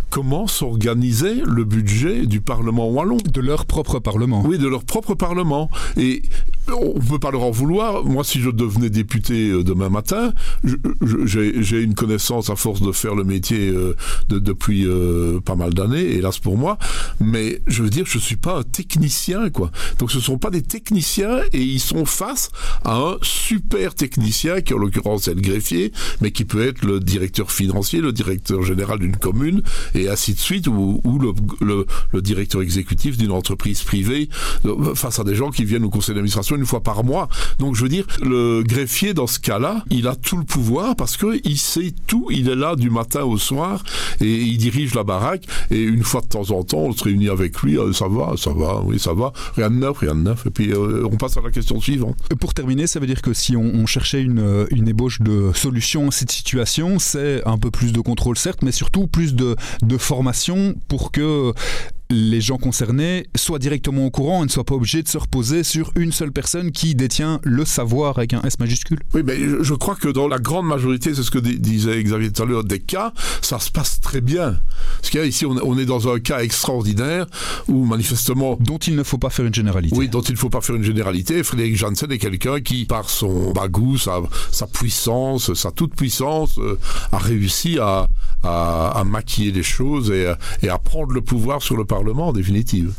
comment 0.09 0.47
s'organisait 0.47 1.41
le 1.45 1.63
budget 1.63 2.25
du 2.25 2.41
Parlement 2.41 2.89
wallon. 2.89 3.17
De 3.17 3.41
leur 3.41 3.65
propre 3.65 3.99
Parlement. 3.99 4.41
Oui, 4.45 4.57
de 4.57 4.67
leur 4.67 4.83
propre 4.83 5.13
Parlement. 5.13 5.69
Et 5.97 6.23
on 6.73 6.99
peut 6.99 7.19
pas 7.19 7.31
leur 7.31 7.43
en 7.43 7.51
vouloir. 7.51 8.03
Moi, 8.03 8.23
si 8.23 8.39
je 8.41 8.49
devenais 8.49 8.89
député 8.89 9.49
euh, 9.49 9.63
demain 9.63 9.89
matin, 9.89 10.33
j'ai 10.63 11.81
une 11.81 11.95
connaissance 11.95 12.49
à 12.49 12.55
force 12.55 12.81
de 12.81 12.91
faire 12.91 13.15
le 13.15 13.23
métier 13.23 13.69
euh, 13.69 13.95
de, 14.29 14.39
depuis 14.39 14.85
euh, 14.85 15.39
pas 15.39 15.55
mal 15.55 15.73
d'années, 15.73 16.15
hélas 16.15 16.39
pour 16.39 16.57
moi. 16.57 16.77
Mais 17.19 17.61
je 17.67 17.83
veux 17.83 17.89
dire, 17.89 18.05
je 18.05 18.19
suis 18.19 18.35
pas 18.35 18.59
un 18.59 18.63
technicien, 18.63 19.49
quoi. 19.49 19.71
Donc, 19.97 20.11
ce 20.11 20.19
sont 20.19 20.37
pas 20.37 20.49
des 20.49 20.61
techniciens 20.61 21.39
et 21.53 21.61
ils 21.61 21.79
sont 21.79 22.05
face 22.05 22.51
à 22.83 22.97
un 22.97 23.17
super 23.21 23.95
technicien 23.95 24.61
qui, 24.61 24.73
en 24.73 24.77
l'occurrence, 24.77 25.27
est 25.27 25.33
le 25.33 25.41
greffier, 25.41 25.91
mais 26.21 26.31
qui 26.31 26.45
peut 26.45 26.65
être 26.67 26.83
le 26.83 26.99
directeur 26.99 27.51
financier, 27.51 28.01
le 28.01 28.11
directeur 28.11 28.63
général 28.63 28.99
d'une 28.99 29.17
commune 29.17 29.63
et 29.95 30.09
ainsi 30.09 30.33
de 30.33 30.39
suite, 30.39 30.67
ou, 30.67 31.01
le 31.61 32.21
directeur 32.21 32.61
exécutif 32.61 33.17
d'une 33.17 33.31
entreprise 33.31 33.83
privée 33.83 34.29
face 34.95 35.19
à 35.19 35.23
des 35.23 35.35
gens 35.35 35.51
qui 35.51 35.65
viennent 35.65 35.83
au 35.83 35.89
conseil 35.89 36.15
d'administration 36.15 36.55
une 36.59 36.65
fois 36.65 36.81
par 36.81 37.03
mois. 37.03 37.29
Donc 37.57 37.75
je 37.75 37.83
veux 37.83 37.89
dire, 37.89 38.05
le 38.21 38.63
greffier 38.63 39.13
dans 39.13 39.27
ce 39.27 39.39
cas-là, 39.39 39.83
il 39.89 40.07
a 40.07 40.15
tout 40.15 40.37
le 40.37 40.43
pouvoir 40.43 40.95
parce 40.95 41.17
que 41.17 41.39
il 41.43 41.57
sait 41.57 41.93
tout, 42.07 42.27
il 42.29 42.49
est 42.49 42.55
là 42.55 42.75
du 42.75 42.89
matin 42.89 43.23
au 43.23 43.37
soir 43.37 43.83
et 44.19 44.41
il 44.41 44.57
dirige 44.57 44.93
la 44.93 45.03
baraque. 45.03 45.45
Et 45.71 45.81
une 45.81 46.03
fois 46.03 46.21
de 46.21 46.27
temps 46.27 46.51
en 46.51 46.63
temps 46.63 46.79
on 46.79 46.91
se 46.91 47.03
réunit 47.03 47.29
avec 47.29 47.61
lui, 47.61 47.77
euh, 47.77 47.93
ça 47.93 48.07
va, 48.07 48.33
ça 48.37 48.51
va, 48.51 48.81
oui 48.83 48.99
ça 48.99 49.13
va, 49.13 49.31
rien 49.55 49.69
de 49.69 49.75
neuf, 49.75 49.99
rien 49.99 50.15
de 50.15 50.21
neuf. 50.21 50.45
Et 50.45 50.49
puis 50.49 50.71
euh, 50.71 51.07
on 51.09 51.15
passe 51.15 51.37
à 51.37 51.41
la 51.41 51.51
question 51.51 51.79
suivante. 51.79 52.17
Pour 52.39 52.53
terminer, 52.53 52.87
ça 52.87 52.99
veut 52.99 53.07
dire 53.07 53.21
que 53.21 53.33
si 53.33 53.55
on, 53.55 53.85
cherchait 53.85 54.21
une, 54.21 54.67
une, 54.69 54.87
ébauche 54.87 55.21
de 55.21 55.51
solution 55.55 56.09
à 56.09 56.11
cette 56.11 56.31
situation, 56.31 56.99
c'est 56.99 57.41
un 57.47 57.57
peu 57.57 57.71
plus 57.71 57.91
de 57.91 58.01
contrôle 58.01 58.37
certes, 58.37 58.61
mais 58.61 58.71
surtout 58.71 59.07
plus 59.07 59.33
de 59.33 59.55
formation 59.97 60.75
pour 60.87 61.11
que 61.11 61.53
les 62.11 62.41
gens 62.41 62.57
concernés 62.57 63.27
soient 63.35 63.59
directement 63.59 64.07
au 64.07 64.09
courant 64.09 64.41
et 64.41 64.47
ne 64.47 64.49
soient 64.49 64.63
pas 64.63 64.73
obligés 64.73 65.03
de 65.03 65.07
se 65.07 65.19
reposer 65.19 65.63
sur 65.63 65.91
une 65.95 66.11
seule 66.11 66.31
personne 66.31 66.71
qui 66.71 66.95
détient 66.95 67.39
le 67.43 67.65
savoir 67.65 68.17
avec 68.17 68.33
un 68.33 68.41
S 68.41 68.57
majuscule. 68.57 68.99
Oui, 69.13 69.21
mais 69.23 69.37
je 69.37 69.73
crois 69.75 69.95
que 69.95 70.07
dans 70.07 70.27
la 70.27 70.39
grande 70.39 70.65
majorité, 70.65 71.13
c'est 71.13 71.21
ce 71.21 71.29
que 71.29 71.37
disait 71.37 72.03
Xavier 72.03 72.31
tout 72.31 72.41
à 72.41 72.45
l'heure, 72.47 72.63
des 72.63 72.79
cas, 72.79 73.13
ça 73.43 73.59
se 73.59 73.69
passe 73.69 74.01
très 74.01 74.21
bien. 74.21 74.57
Parce 74.97 75.11
qu'ici, 75.11 75.45
on 75.45 75.77
est 75.77 75.85
dans 75.85 76.11
un 76.11 76.19
cas 76.19 76.39
extraordinaire 76.39 77.27
où 77.67 77.85
manifestement... 77.85 78.57
Dont 78.59 78.79
il 78.79 78.95
ne 78.95 79.03
faut 79.03 79.19
pas 79.19 79.29
faire 79.29 79.45
une 79.45 79.53
généralité. 79.53 79.95
Oui, 79.95 80.09
dont 80.09 80.21
il 80.21 80.31
ne 80.31 80.37
faut 80.37 80.49
pas 80.49 80.61
faire 80.61 80.75
une 80.75 80.83
généralité. 80.83 81.43
Frédéric 81.43 81.77
Janssen 81.77 82.11
est 82.11 82.17
quelqu'un 82.17 82.59
qui, 82.59 82.85
par 82.85 83.07
son 83.07 83.51
bagou, 83.51 83.99
sa, 83.99 84.19
sa 84.51 84.65
puissance, 84.65 85.53
sa 85.53 85.69
toute 85.69 85.93
puissance, 85.95 86.57
euh, 86.57 86.79
a 87.11 87.19
réussi 87.19 87.77
à, 87.77 88.07
à, 88.41 89.03
maquiller 89.05 89.51
les 89.51 89.63
choses 89.63 90.09
et, 90.09 90.31
et 90.63 90.69
à 90.69 90.79
prendre 90.79 91.11
le 91.11 91.21
pouvoir 91.21 91.61
sur 91.61 91.77
le 91.77 91.85
Parlement 91.85 91.98
en 91.99 92.33
définitive. 92.33 92.93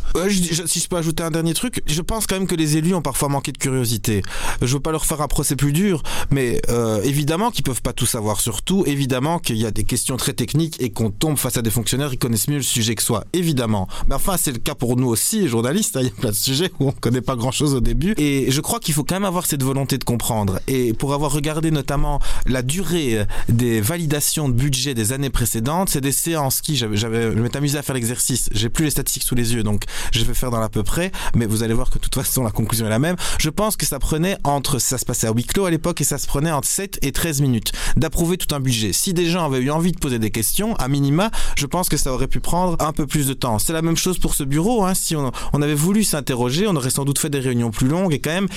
si 0.67 0.81
je 0.81 0.89
peux 0.89 0.97
ajouter 0.97 1.23
un 1.23 1.31
dernier 1.31 1.55
truc, 1.55 1.83
je 1.87 2.03
pense 2.03 2.27
quand 2.27 2.37
même 2.37 2.47
que 2.47 2.55
les 2.55 2.77
élus 2.77 2.95
ont 2.95 3.03
parfois 3.03 3.29
manqué 3.29 3.53
de 3.53 3.59
curiosité. 3.59 4.23
Je 4.63 4.75
veux 4.75 4.81
pas 4.81 4.93
leur 4.93 5.05
faire 5.05 5.21
un 5.21 5.29
procès 5.29 5.57
plus 5.57 5.73
dur, 5.73 6.03
mais 6.31 6.61
euh, 6.69 7.03
évidemment 7.03 7.51
qu'ils 7.51 7.65
peuvent 7.65 7.83
pas 7.83 7.93
tout 7.93 8.07
savoir 8.07 8.41
sur 8.41 8.63
tout, 8.63 8.85
évidemment 8.87 9.39
qu'il 9.39 9.57
y 9.57 9.67
a 9.67 9.71
des 9.71 9.85
questions 9.85 10.17
très 10.17 10.33
techniques 10.33 10.81
et 10.81 10.91
qu'on 10.91 11.11
tombe 11.11 11.39
face 11.39 11.57
à 11.57 11.63
des 11.63 11.71
fonctionnaires 11.71 12.11
qui 12.11 12.19
connaissent 12.19 12.49
mieux 12.49 12.57
le 12.57 12.63
sujet 12.63 12.95
que 12.95 13.03
soi, 13.03 13.25
évidemment. 13.33 13.89
Mais 14.09 14.15
enfin, 14.15 14.37
c'est 14.37 14.53
le 14.53 14.59
cas 14.59 14.75
pour 14.75 14.97
nous 14.97 15.09
aussi, 15.09 15.49
journalistes, 15.49 15.97
hein. 15.97 16.01
il 16.03 16.07
y 16.07 16.11
a 16.11 16.21
plein 16.21 16.31
de 16.31 16.35
sujets 16.35 16.71
où 16.81 16.89
on 16.89 16.93
connaît 16.93 17.21
pas 17.21 17.37
grand 17.37 17.53
chose 17.53 17.75
au 17.75 17.81
début, 17.81 18.15
et 18.17 18.51
je 18.51 18.61
crois 18.61 18.81
qu'il 18.81 18.95
faut 18.95 19.05
quand 19.05 19.17
même 19.17 19.25
avoir 19.25 19.47
cette 19.47 19.63
volonté 19.63 19.99
de 19.99 20.05
comprendre. 20.05 20.61
Et 20.67 20.93
pour 20.93 21.15
avoir 21.15 21.33
regardé 21.33 21.71
notamment 21.71 22.21
la 22.47 22.63
durée 22.63 23.27
des 23.49 23.81
validations 23.81 24.49
de 24.49 24.55
budget 24.55 24.95
des 24.95 25.13
années 25.13 25.31
précédentes, 25.31 25.89
c'est 25.91 26.01
des 26.01 26.13
séances 26.13 26.61
qui, 26.61 26.77
j'avais, 26.77 26.99
je 27.33 27.41
m'étais 27.41 27.59
amusé 27.59 27.79
à 27.79 27.83
faire 27.83 27.95
l'exercice, 27.95 28.49
j'ai 28.53 28.69
plus 28.69 28.90
statistiques 28.91 29.25
sous 29.25 29.35
les 29.35 29.55
yeux, 29.55 29.63
donc 29.63 29.85
je 30.13 30.25
vais 30.25 30.35
faire 30.35 30.51
dans 30.51 30.61
l'à 30.61 30.69
peu 30.69 30.83
près, 30.83 31.13
mais 31.35 31.47
vous 31.47 31.63
allez 31.63 31.75
voir 31.75 31.91
que 31.91 31.99
de 31.99 32.03
toute 32.03 32.15
façon 32.15 32.43
la 32.43 32.51
conclusion 32.51 32.87
est 32.87 32.91
la 32.91 32.99
même. 32.99 33.17
Je 33.39 33.51
pense 33.51 33.77
que 33.77 33.87
ça 33.87 33.99
prenait 33.99 34.37
entre, 34.45 34.79
ça 34.79 34.99
se 34.99 35.05
passait 35.05 35.27
à 35.27 35.33
huis 35.33 35.45
clos 35.45 35.67
à 35.67 35.71
l'époque, 35.71 36.01
et 36.01 36.05
ça 36.05 36.19
se 36.19 36.27
prenait 36.27 36.51
entre 36.51 36.69
7 36.69 36.99
et 37.03 37.13
13 37.13 37.41
minutes 37.41 37.73
d'approuver 37.97 38.37
tout 38.37 38.55
un 38.55 38.61
budget. 38.61 38.93
Si 38.93 39.15
des 39.15 39.27
gens 39.27 39.45
avaient 39.45 39.61
eu 39.61 39.71
envie 39.71 39.93
de 39.93 39.99
poser 39.99 40.19
des 40.19 40.31
questions, 40.31 40.75
à 40.77 40.89
minima, 40.89 41.31
je 41.57 41.67
pense 41.67 41.89
que 41.89 41.97
ça 41.97 42.13
aurait 42.13 42.29
pu 42.29 42.41
prendre 42.41 42.77
un 42.81 42.93
peu 42.93 43.07
plus 43.07 43.27
de 43.27 43.35
temps. 43.35 43.59
C'est 43.59 43.73
la 43.73 43.83
même 43.83 43.97
chose 43.97 44.19
pour 44.19 44.35
ce 44.35 44.45
bureau. 44.45 44.85
Hein. 44.85 44.95
Si 44.95 45.17
on, 45.17 45.33
avait 45.61 45.75
voulu 45.75 46.05
s'interroger, 46.05 46.67
on 46.67 46.77
aurait 46.77 46.91
sans 46.91 47.05
doute 47.05 47.19
fait 47.19 47.31
des 47.31 47.41
réunions 47.41 47.71
plus 47.71 47.89
longues 47.89 48.15
et 48.15 48.19
quand 48.19 48.31
même 48.31 48.49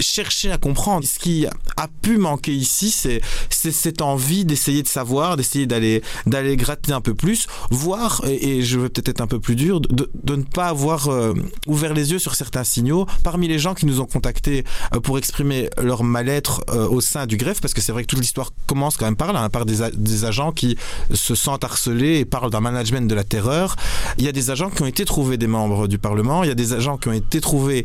chercher 0.00 0.50
à 0.52 0.58
comprendre. 0.58 1.06
Ce 1.06 1.18
qui 1.18 1.46
a 1.46 1.88
pu 2.02 2.18
manquer 2.18 2.54
ici, 2.54 2.90
c'est 2.90 3.20
cette 3.50 4.02
envie 4.02 4.44
d'essayer 4.44 4.82
de 4.82 4.88
savoir, 4.88 5.36
d'essayer 5.36 5.66
d'aller 5.66 6.02
d'aller 6.26 6.56
gratter 6.56 6.92
un 6.92 7.00
peu 7.00 7.14
plus, 7.14 7.46
voir, 7.70 8.22
et, 8.26 8.58
et 8.58 8.62
je 8.62 8.78
vais 8.78 8.88
peut-être 8.88 9.08
être 9.08 9.20
un 9.20 9.26
peu 9.26 9.40
plus 9.40 9.56
dur, 9.56 9.71
de, 9.80 10.36
ne 10.36 10.42
pas 10.42 10.66
avoir 10.66 11.08
euh, 11.08 11.34
ouvert 11.66 11.94
les 11.94 12.12
yeux 12.12 12.18
sur 12.18 12.34
certains 12.34 12.64
signaux. 12.64 13.06
Parmi 13.22 13.48
les 13.48 13.58
gens 13.58 13.74
qui 13.74 13.86
nous 13.86 14.00
ont 14.00 14.06
contactés 14.06 14.64
euh, 14.94 15.00
pour 15.00 15.18
exprimer 15.18 15.68
leur 15.80 16.04
mal-être 16.04 16.62
euh, 16.70 16.88
au 16.88 17.00
sein 17.00 17.26
du 17.26 17.36
greffe, 17.36 17.60
parce 17.60 17.74
que 17.74 17.80
c'est 17.80 17.92
vrai 17.92 18.02
que 18.02 18.08
toute 18.08 18.20
l'histoire 18.20 18.50
commence 18.66 18.96
quand 18.96 19.04
même 19.04 19.16
par 19.16 19.32
là, 19.32 19.42
hein, 19.42 19.48
par 19.48 19.66
des, 19.66 19.82
agents 20.24 20.52
qui 20.52 20.76
se 21.12 21.34
sentent 21.34 21.64
harcelés 21.64 22.18
et 22.18 22.24
parlent 22.24 22.50
d'un 22.50 22.60
management 22.60 23.08
de 23.08 23.14
la 23.14 23.24
terreur. 23.24 23.76
Il 24.18 24.24
y 24.24 24.28
a 24.28 24.32
des 24.32 24.50
agents 24.50 24.70
qui 24.70 24.82
ont 24.82 24.86
été 24.86 25.04
trouvés 25.04 25.36
des 25.36 25.46
membres 25.46 25.88
du 25.88 25.98
Parlement, 25.98 26.44
il 26.44 26.48
y 26.48 26.50
a 26.50 26.54
des 26.54 26.74
agents 26.74 26.96
qui 26.96 27.08
ont 27.08 27.12
été 27.12 27.40
trouvés, 27.40 27.84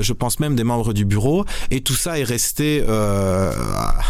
je 0.00 0.12
pense 0.12 0.40
même 0.40 0.54
des 0.54 0.64
membres 0.64 0.92
du 0.92 1.04
bureau, 1.04 1.44
et 1.70 1.80
tout 1.80 1.94
ça 1.94 2.18
est 2.18 2.24
resté 2.24 2.84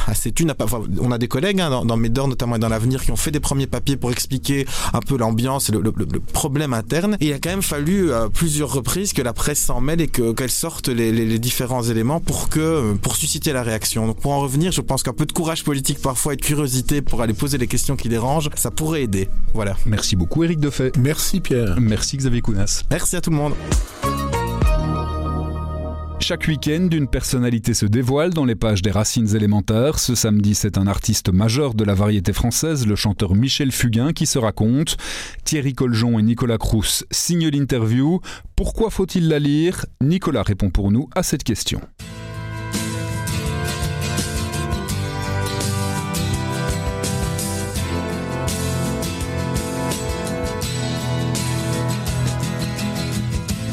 assez 0.06 0.32
tune. 0.32 0.52
Enfin, 0.60 0.80
on 1.00 1.12
a 1.12 1.18
des 1.18 1.28
collègues 1.28 1.60
hein, 1.60 1.70
dans, 1.70 1.84
dans 1.84 1.96
Médor 1.96 2.26
notamment 2.26 2.56
et 2.56 2.58
dans 2.58 2.68
l'avenir 2.68 3.02
qui 3.04 3.10
ont 3.12 3.16
fait 3.16 3.30
des 3.30 3.40
premiers 3.40 3.66
papiers 3.66 3.96
pour 3.96 4.10
expliquer 4.10 4.66
un 4.92 5.00
peu 5.00 5.16
l'ambiance 5.16 5.68
et 5.68 5.72
le 5.72 6.20
problème 6.20 6.72
interne. 6.72 7.16
Et 7.20 7.28
il 7.28 7.32
a 7.32 7.38
quand 7.38 7.50
même 7.50 7.62
fallu 7.62 8.12
à 8.12 8.28
plusieurs 8.28 8.72
reprises 8.72 9.12
que 9.12 9.22
la 9.22 9.32
presse 9.32 9.58
s'en 9.58 9.80
mêle 9.80 10.00
et 10.00 10.08
qu'elle 10.08 10.50
sorte 10.50 10.88
les, 10.88 11.38
différents 11.38 11.82
éléments 11.82 12.20
pour 12.20 12.48
que 12.48 12.94
pour 12.94 13.16
susciter 13.16 13.52
la 13.52 13.62
réaction. 13.62 14.06
Donc 14.06 14.20
pour 14.20 14.32
en 14.32 14.40
revenir, 14.40 14.72
je 14.72 14.80
pense 14.80 15.02
qu'un 15.02 15.12
peu 15.12 15.26
de 15.26 15.32
courage 15.32 15.64
politique 15.64 16.00
parfois 16.00 16.34
et 16.34 16.36
de 16.36 16.42
curiosité 16.42 17.02
pour 17.02 17.22
aller 17.22 17.34
poser 17.34 17.58
les 17.58 17.66
questions 17.66 17.96
qui 17.96 18.08
dérangent, 18.08 18.50
ça 18.54 18.70
pourrait 18.70 19.02
aider. 19.02 19.28
Voilà. 19.54 19.76
Merci 19.86 20.16
beaucoup 20.16 20.44
Eric 20.44 20.60
Defay. 20.60 20.92
Merci 20.98 21.40
Pierre. 21.40 21.76
Merci 21.80 22.16
Xavier 22.16 22.40
Kounas. 22.40 22.82
Merci 22.90 23.16
à 23.16 23.20
tout 23.20 23.30
le 23.30 23.36
monde. 23.36 23.54
Chaque 26.28 26.46
week-end, 26.46 26.90
une 26.92 27.08
personnalité 27.08 27.72
se 27.72 27.86
dévoile 27.86 28.34
dans 28.34 28.44
les 28.44 28.54
pages 28.54 28.82
des 28.82 28.90
Racines 28.90 29.34
élémentaires. 29.34 29.98
Ce 29.98 30.14
samedi, 30.14 30.54
c'est 30.54 30.76
un 30.76 30.86
artiste 30.86 31.32
majeur 31.32 31.72
de 31.72 31.84
la 31.84 31.94
variété 31.94 32.34
française, 32.34 32.86
le 32.86 32.96
chanteur 32.96 33.34
Michel 33.34 33.72
Fugain, 33.72 34.12
qui 34.12 34.26
se 34.26 34.38
raconte. 34.38 34.98
Thierry 35.44 35.72
Coljon 35.72 36.18
et 36.18 36.22
Nicolas 36.22 36.58
Crous 36.58 37.06
signent 37.10 37.48
l'interview. 37.48 38.20
Pourquoi 38.56 38.90
faut-il 38.90 39.26
la 39.28 39.38
lire? 39.38 39.86
Nicolas 40.02 40.42
répond 40.42 40.68
pour 40.68 40.92
nous 40.92 41.08
à 41.14 41.22
cette 41.22 41.44
question. 41.44 41.80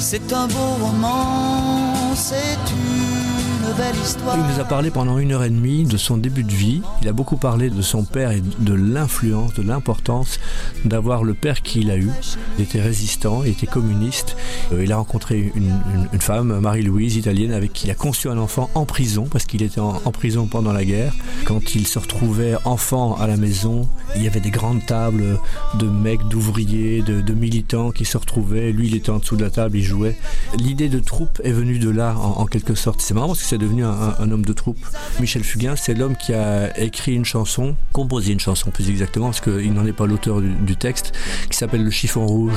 C'est 0.07 0.31
un 0.31 0.47
beau 0.47 0.85
roman, 0.85 1.84
c'est 2.15 3.24
Il 3.67 4.53
nous 4.53 4.59
a 4.59 4.63
parlé 4.63 4.91
pendant 4.91 5.17
une 5.17 5.31
heure 5.31 5.43
et 5.43 5.49
demie 5.49 5.85
de 5.85 5.97
son 5.97 6.17
début 6.17 6.43
de 6.43 6.51
vie. 6.51 6.81
Il 7.01 7.07
a 7.07 7.13
beaucoup 7.13 7.37
parlé 7.37 7.69
de 7.69 7.81
son 7.81 8.03
père 8.03 8.31
et 8.31 8.41
de 8.59 8.73
l'influence, 8.73 9.53
de 9.53 9.63
l'importance 9.63 10.39
d'avoir 10.83 11.23
le 11.23 11.33
père 11.33 11.61
qu'il 11.61 11.89
a 11.89 11.97
eu. 11.97 12.09
Il 12.57 12.63
était 12.63 12.81
résistant, 12.81 13.43
il 13.43 13.51
était 13.51 13.65
communiste. 13.65 14.35
Euh, 14.71 14.83
il 14.83 14.91
a 14.91 14.97
rencontré 14.97 15.51
une, 15.55 15.79
femme, 16.19 16.59
Marie-Louise, 16.59 17.15
italienne, 17.15 17.51
avec 17.53 17.73
qui 17.73 17.87
il 17.87 17.91
a 17.91 17.95
conçu 17.95 18.29
un 18.29 18.37
enfant 18.37 18.69
en 18.75 18.85
prison, 18.85 19.27
parce 19.29 19.45
qu'il 19.45 19.63
était 19.63 19.79
en, 19.79 20.11
prison 20.11 20.47
pendant 20.47 20.73
la 20.73 20.85
guerre. 20.85 21.13
Quand 21.45 21.75
il 21.75 21.87
se 21.87 21.97
retrouvait 21.97 22.55
enfant 22.65 23.15
à 23.15 23.27
la 23.27 23.37
maison, 23.37 23.87
il 24.15 24.23
y 24.23 24.27
avait 24.27 24.41
des 24.41 24.51
grandes 24.51 24.85
tables 24.85 25.39
de 25.79 25.87
mecs, 25.87 26.27
d'ouvriers, 26.27 27.01
de, 27.01 27.33
militants 27.33 27.91
qui 27.91 28.05
se 28.05 28.17
retrouvaient. 28.17 28.71
Lui, 28.71 28.87
il 28.87 28.95
était 28.95 29.09
en 29.09 29.17
dessous 29.17 29.35
de 29.35 29.43
la 29.43 29.49
table, 29.49 29.77
il 29.77 29.83
jouait 29.83 30.17
L'idée 30.57 30.89
de 30.89 30.99
troupe 30.99 31.41
est 31.43 31.51
venue 31.51 31.79
de 31.79 31.89
là, 31.89 32.15
en, 32.17 32.41
en 32.41 32.45
quelque 32.45 32.75
sorte. 32.75 33.01
C'est 33.01 33.13
marrant 33.13 33.27
parce 33.27 33.41
que 33.41 33.54
devenu 33.57 33.83
un, 33.85 34.31
homme 34.31 34.45
de 34.45 34.53
troupe. 34.53 34.79
Michel 35.19 35.43
Fugain, 35.43 35.75
c'est 35.75 35.93
l'homme 35.93 36.15
qui 36.15 36.33
a 36.33 36.77
écrit 36.79 37.13
une 37.13 37.25
chanson, 37.25 37.75
composé 37.93 38.33
une 38.33 38.39
chanson 38.39 38.71
plus 38.71 38.89
exactement, 38.89 39.27
parce 39.27 39.41
qu'il 39.41 39.73
n'en 39.73 39.85
est 39.85 39.93
pas 39.93 40.05
l'auteur 40.05 40.41
du, 40.41 40.75
texte, 40.75 41.13
qui 41.49 41.57
s'appelle 41.57 41.83
Le 41.83 41.91
chiffon 41.91 42.25
rouge. 42.25 42.53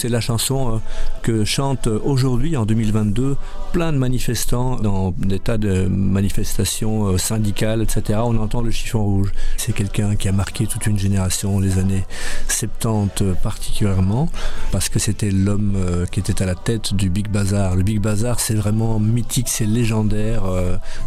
C'est 0.00 0.08
la 0.08 0.20
chanson 0.20 0.80
que 1.22 1.44
chantent 1.44 1.88
aujourd'hui, 1.88 2.56
en 2.56 2.64
2022, 2.64 3.36
plein 3.72 3.92
de 3.92 3.98
manifestants 3.98 4.76
dans 4.76 5.10
des 5.10 5.40
tas 5.40 5.58
de 5.58 5.88
manifestations 5.88 7.18
syndicales, 7.18 7.82
etc. 7.82 8.20
On 8.22 8.36
entend 8.36 8.60
le 8.60 8.70
chiffon 8.70 9.04
rouge. 9.04 9.32
C'est 9.56 9.72
quelqu'un 9.72 10.14
qui 10.14 10.28
a 10.28 10.32
marqué 10.32 10.68
toute 10.68 10.86
une 10.86 11.00
génération, 11.00 11.58
les 11.58 11.78
années 11.80 12.04
70 12.46 13.34
particulièrement, 13.42 14.28
parce 14.70 14.88
que 14.88 15.00
c'était 15.00 15.32
l'homme 15.32 15.76
qui 16.12 16.20
était 16.20 16.42
à 16.42 16.46
la 16.46 16.54
tête 16.54 16.94
du 16.94 17.10
Big 17.10 17.28
Bazar. 17.28 17.74
Le 17.74 17.82
Big 17.82 17.98
Bazar, 17.98 18.38
c'est 18.38 18.54
vraiment 18.54 19.00
mythique, 19.00 19.48
c'est 19.48 19.66
légendaire. 19.66 20.44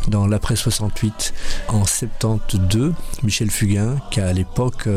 Dans 0.09 0.27
l'après 0.27 0.57
68, 0.57 1.33
en 1.69 1.85
72, 1.85 2.91
Michel 3.23 3.51
Fugain, 3.51 4.01
qui 4.11 4.19
a 4.19 4.27
à 4.27 4.33
l'époque 4.33 4.89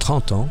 30 0.00 0.32
ans, 0.32 0.50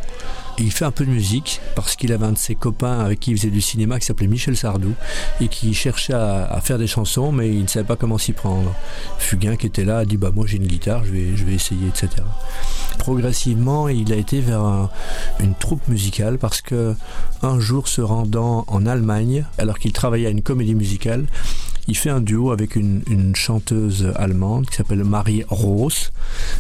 il 0.62 0.72
fait 0.72 0.86
un 0.86 0.92
peu 0.92 1.06
de 1.06 1.10
musique 1.10 1.62
parce 1.76 1.96
qu'il 1.96 2.12
avait 2.12 2.26
un 2.26 2.34
de 2.34 2.38
ses 2.38 2.56
copains 2.56 3.00
avec 3.00 3.20
qui 3.20 3.32
il 3.32 3.38
faisait 3.38 3.50
du 3.50 3.62
cinéma 3.62 4.00
qui 4.00 4.06
s'appelait 4.06 4.28
Michel 4.28 4.56
Sardou 4.56 4.94
et 5.40 5.48
qui 5.48 5.74
cherchait 5.74 6.14
à, 6.14 6.60
faire 6.64 6.78
des 6.78 6.88
chansons 6.88 7.32
mais 7.32 7.50
il 7.50 7.64
ne 7.64 7.68
savait 7.68 7.86
pas 7.86 7.96
comment 7.96 8.18
s'y 8.18 8.34
prendre. 8.34 8.74
Fugain 9.18 9.56
qui 9.56 9.68
était 9.68 9.86
là 9.86 10.00
a 10.00 10.06
dit 10.06 10.18
bah 10.18 10.32
moi 10.34 10.46
j'ai 10.48 10.58
une 10.58 10.68
guitare, 10.68 11.04
je 11.04 11.12
vais, 11.12 11.54
essayer, 11.54 11.88
etc. 11.88 12.24
Progressivement, 12.98 13.90
il 13.90 14.14
a 14.14 14.16
été 14.16 14.42
vers 14.42 14.62
un, 14.62 14.90
une 15.40 15.56
troupe 15.56 15.88
musicale 15.88 16.38
parce 16.38 16.62
que 16.62 16.96
un 17.42 17.60
jour 17.60 17.88
se 17.88 18.02
rendant 18.02 18.66
en 18.68 18.86
Allemagne, 18.86 19.46
alors 19.58 19.80
qu'il 19.80 19.92
travaillait 19.92 20.28
à 20.28 20.30
une 20.30 20.44
comédie 20.44 20.76
musicale, 20.76 21.26
il 21.88 21.98
fait 21.98 22.10
un 22.10 22.22
duo 22.22 22.52
avec 22.52 22.76
une, 22.76 23.02
chanteuse 23.34 24.12
allemande 24.16 24.68
qui 24.70 24.76
s'appelle 24.76 25.04
Marie 25.04 25.44
Rose. 25.48 26.12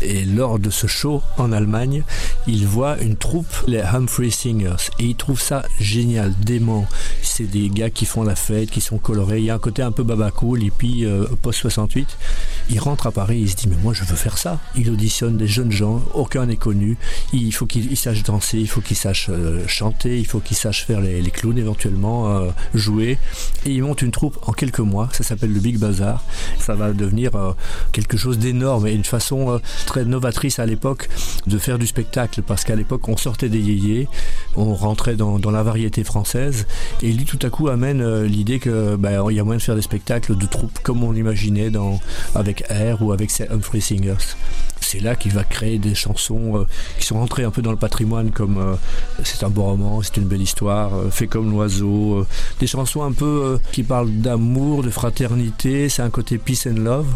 Et 0.01 0.25
lors 0.25 0.59
de 0.59 0.69
ce 0.69 0.87
show 0.87 1.21
en 1.37 1.51
Allemagne, 1.51 2.03
il 2.47 2.65
voit 2.65 2.99
une 2.99 3.15
troupe, 3.15 3.47
les 3.67 3.81
Humphrey 3.81 4.29
Singers. 4.29 4.89
Et 4.99 5.05
il 5.05 5.15
trouve 5.15 5.41
ça 5.41 5.63
génial, 5.79 6.33
dément. 6.39 6.87
C'est 7.21 7.49
des 7.49 7.69
gars 7.69 7.89
qui 7.89 8.05
font 8.05 8.23
la 8.23 8.35
fête, 8.35 8.69
qui 8.69 8.81
sont 8.81 8.97
colorés. 8.97 9.39
Il 9.39 9.45
y 9.45 9.49
a 9.49 9.55
un 9.55 9.59
côté 9.59 9.81
un 9.81 9.91
peu 9.91 10.03
babacool, 10.03 10.63
hippie, 10.63 11.05
euh, 11.05 11.25
post-68. 11.41 12.05
Il 12.69 12.79
rentre 12.79 13.07
à 13.07 13.11
Paris, 13.11 13.39
il 13.41 13.49
se 13.49 13.55
dit, 13.55 13.67
mais 13.67 13.77
moi 13.83 13.93
je 13.93 14.03
veux 14.03 14.15
faire 14.15 14.37
ça. 14.37 14.59
Il 14.75 14.89
auditionne 14.89 15.37
des 15.37 15.47
jeunes 15.47 15.71
gens, 15.71 16.01
aucun 16.13 16.45
n'est 16.45 16.55
connu. 16.55 16.97
Il 17.33 17.51
faut 17.53 17.65
qu'il 17.65 17.95
sache 17.97 18.23
danser, 18.23 18.57
il 18.57 18.67
faut 18.67 18.81
qu'il 18.81 18.97
sache 18.97 19.27
euh, 19.29 19.67
chanter, 19.67 20.19
il 20.19 20.25
faut 20.25 20.39
qu'il 20.39 20.57
sache 20.57 20.85
faire 20.85 21.01
les, 21.01 21.21
les 21.21 21.31
clowns 21.31 21.57
éventuellement, 21.57 22.29
euh, 22.29 22.49
jouer. 22.73 23.17
Et 23.65 23.71
il 23.71 23.83
monte 23.83 24.01
une 24.01 24.11
troupe 24.11 24.37
en 24.43 24.53
quelques 24.53 24.79
mois 24.79 25.09
ça 25.15 25.23
s'appelle 25.23 25.53
le 25.53 25.59
Big 25.59 25.77
Bazar. 25.77 26.23
Ça 26.59 26.75
va 26.75 26.93
devenir 26.93 27.35
euh, 27.35 27.53
quelque 27.91 28.17
chose 28.17 28.37
d'énorme 28.37 28.87
et 28.87 28.93
une 28.93 29.03
façon 29.03 29.51
euh, 29.51 29.57
très 29.85 30.05
novatrice 30.05 30.59
à 30.59 30.65
l'époque 30.65 31.09
de 31.47 31.57
faire 31.57 31.79
du 31.79 31.87
spectacle 31.87 32.41
parce 32.41 32.63
qu'à 32.63 32.75
l'époque 32.75 33.07
on 33.07 33.17
sortait 33.17 33.49
des 33.49 33.59
yéyés, 33.59 34.07
on 34.55 34.73
rentrait 34.73 35.15
dans, 35.15 35.39
la 35.51 35.63
variété 35.63 36.03
française 36.03 36.65
et 37.01 37.11
lui 37.11 37.25
tout 37.25 37.39
à 37.41 37.49
coup 37.49 37.67
amène 37.67 38.01
euh, 38.01 38.25
l'idée 38.25 38.59
que 38.59 38.97
il 39.29 39.35
y 39.35 39.39
a 39.39 39.43
moyen 39.43 39.57
de 39.57 39.63
faire 39.63 39.75
des 39.75 39.81
spectacles 39.81 40.37
de 40.37 40.45
troupes 40.45 40.79
comme 40.79 41.03
on 41.03 41.11
l'imaginait 41.11 41.71
avec 42.35 42.63
Air 42.69 43.01
ou 43.01 43.11
avec 43.11 43.31
Humphrey 43.49 43.81
Singers 43.81 44.35
c'est 44.91 44.99
là 44.99 45.15
qu'il 45.15 45.31
va 45.31 45.45
créer 45.45 45.77
des 45.77 45.95
chansons 45.95 46.57
euh, 46.57 46.65
qui 46.99 47.05
sont 47.05 47.15
rentrées 47.15 47.45
un 47.45 47.51
peu 47.51 47.61
dans 47.61 47.71
le 47.71 47.77
patrimoine 47.77 48.31
comme 48.31 48.57
euh, 48.57 48.75
c'est 49.23 49.41
un 49.45 49.49
beau 49.49 49.63
roman, 49.63 50.01
c'est 50.01 50.17
une 50.17 50.25
belle 50.25 50.41
histoire, 50.41 50.93
euh, 50.93 51.09
fait 51.09 51.27
comme 51.27 51.49
l'oiseau, 51.49 52.27
des 52.59 52.67
chansons 52.67 53.01
un 53.03 53.13
peu 53.13 53.57
qui 53.71 53.83
parlent 53.83 54.11
d'amour, 54.11 54.83
de 54.83 54.89
fraternité, 54.89 55.87
c'est 55.87 56.01
un 56.01 56.09
côté 56.09 56.37
peace 56.37 56.67
and 56.67 56.79
love. 56.79 57.07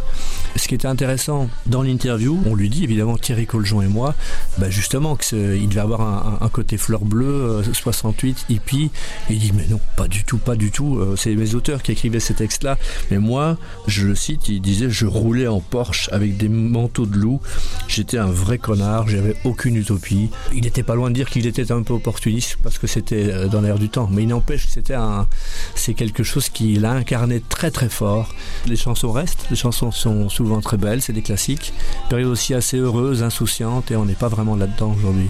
Ce 0.56 0.70
qui 0.70 0.76
était 0.76 0.88
intéressant 0.88 1.50
dans 1.66 1.82
l'interview, 1.82 2.42
on 2.46 2.56
lui 2.56 2.70
dit 2.70 2.86
évidemment 2.86 3.18
Thierry 3.18 3.46
Coljon 3.46 3.82
et 3.82 3.88
moi, 3.88 4.16
bah 4.58 4.70
justement 4.70 5.18
qu'il 5.18 5.68
devait 5.68 5.82
avoir 5.82 6.42
un, 6.42 6.50
côté 6.50 6.78
fleur 6.78 7.04
bleue, 7.04 7.62
68, 7.74 8.46
hippie, 8.48 8.90
il 9.30 9.40
dit 9.40 9.52
mais 9.54 9.68
non, 9.68 9.82
pas 9.98 10.08
du 10.08 10.24
tout, 10.24 10.38
pas 10.38 10.56
du 10.56 10.72
tout, 10.72 11.02
c'est 11.18 11.36
mes 11.36 11.56
auteurs 11.56 11.84
qui 11.84 11.92
écrivaient 11.92 12.22
ces 12.22 12.36
textes-là, 12.36 12.78
mais 13.12 13.18
moi, 13.18 13.58
je 13.88 14.08
le 14.08 14.16
cite, 14.16 14.48
il 14.48 14.62
disait 14.62 14.90
je 14.90 15.06
roulais 15.06 15.48
en 15.48 15.60
Porsche 15.60 16.08
avec 16.14 16.38
des 16.38 16.48
manteaux 16.48 17.06
de 17.06 17.18
loup, 17.18 17.42
J'étais 17.88 18.18
un 18.18 18.28
vrai 18.28 18.58
connard, 18.58 19.08
j'avais 19.08 19.36
aucune 19.44 19.76
utopie. 19.76 20.30
Il 20.54 20.62
n'était 20.64 20.84
pas 20.84 20.96
loin 20.96 21.10
de 21.10 21.16
dire 21.16 21.30
qu'il 21.30 21.46
était 21.48 21.72
un 21.72 21.84
peu 21.84 21.94
opportuniste 21.94 22.58
parce 22.64 22.78
que 22.78 22.88
c'était 22.88 23.48
dans 23.48 23.62
l'air 23.62 23.80
du 23.80 23.90
temps. 23.90 24.10
Mais 24.12 24.24
il 24.24 24.28
n'empêche 24.28 24.66
que 24.66 24.72
c'était 24.72 24.96
un, 24.96 25.28
c'est 25.76 25.94
quelque 25.94 26.24
chose 26.24 26.50
qu'il 26.50 26.86
a 26.86 26.92
incarné 26.92 27.42
très 27.42 27.72
très 27.72 27.90
fort. 27.90 28.34
Les 28.66 28.76
chansons 28.76 29.12
restent, 29.12 29.46
les 29.50 29.56
chansons 29.56 29.92
sont 29.92 30.30
souvent 30.30 30.62
très 30.62 30.78
belles, 30.78 31.02
c'est 31.02 31.14
des 31.14 31.22
classiques. 31.22 31.74
Période 32.10 32.30
aussi 32.30 32.54
assez 32.54 32.78
heureuse, 32.78 33.24
insouciante 33.24 33.92
et 33.92 33.96
on 33.96 34.06
n'est 34.06 34.14
pas 34.14 34.30
vraiment 34.30 34.56
là-dedans 34.56 34.96
aujourd'hui. 34.98 35.30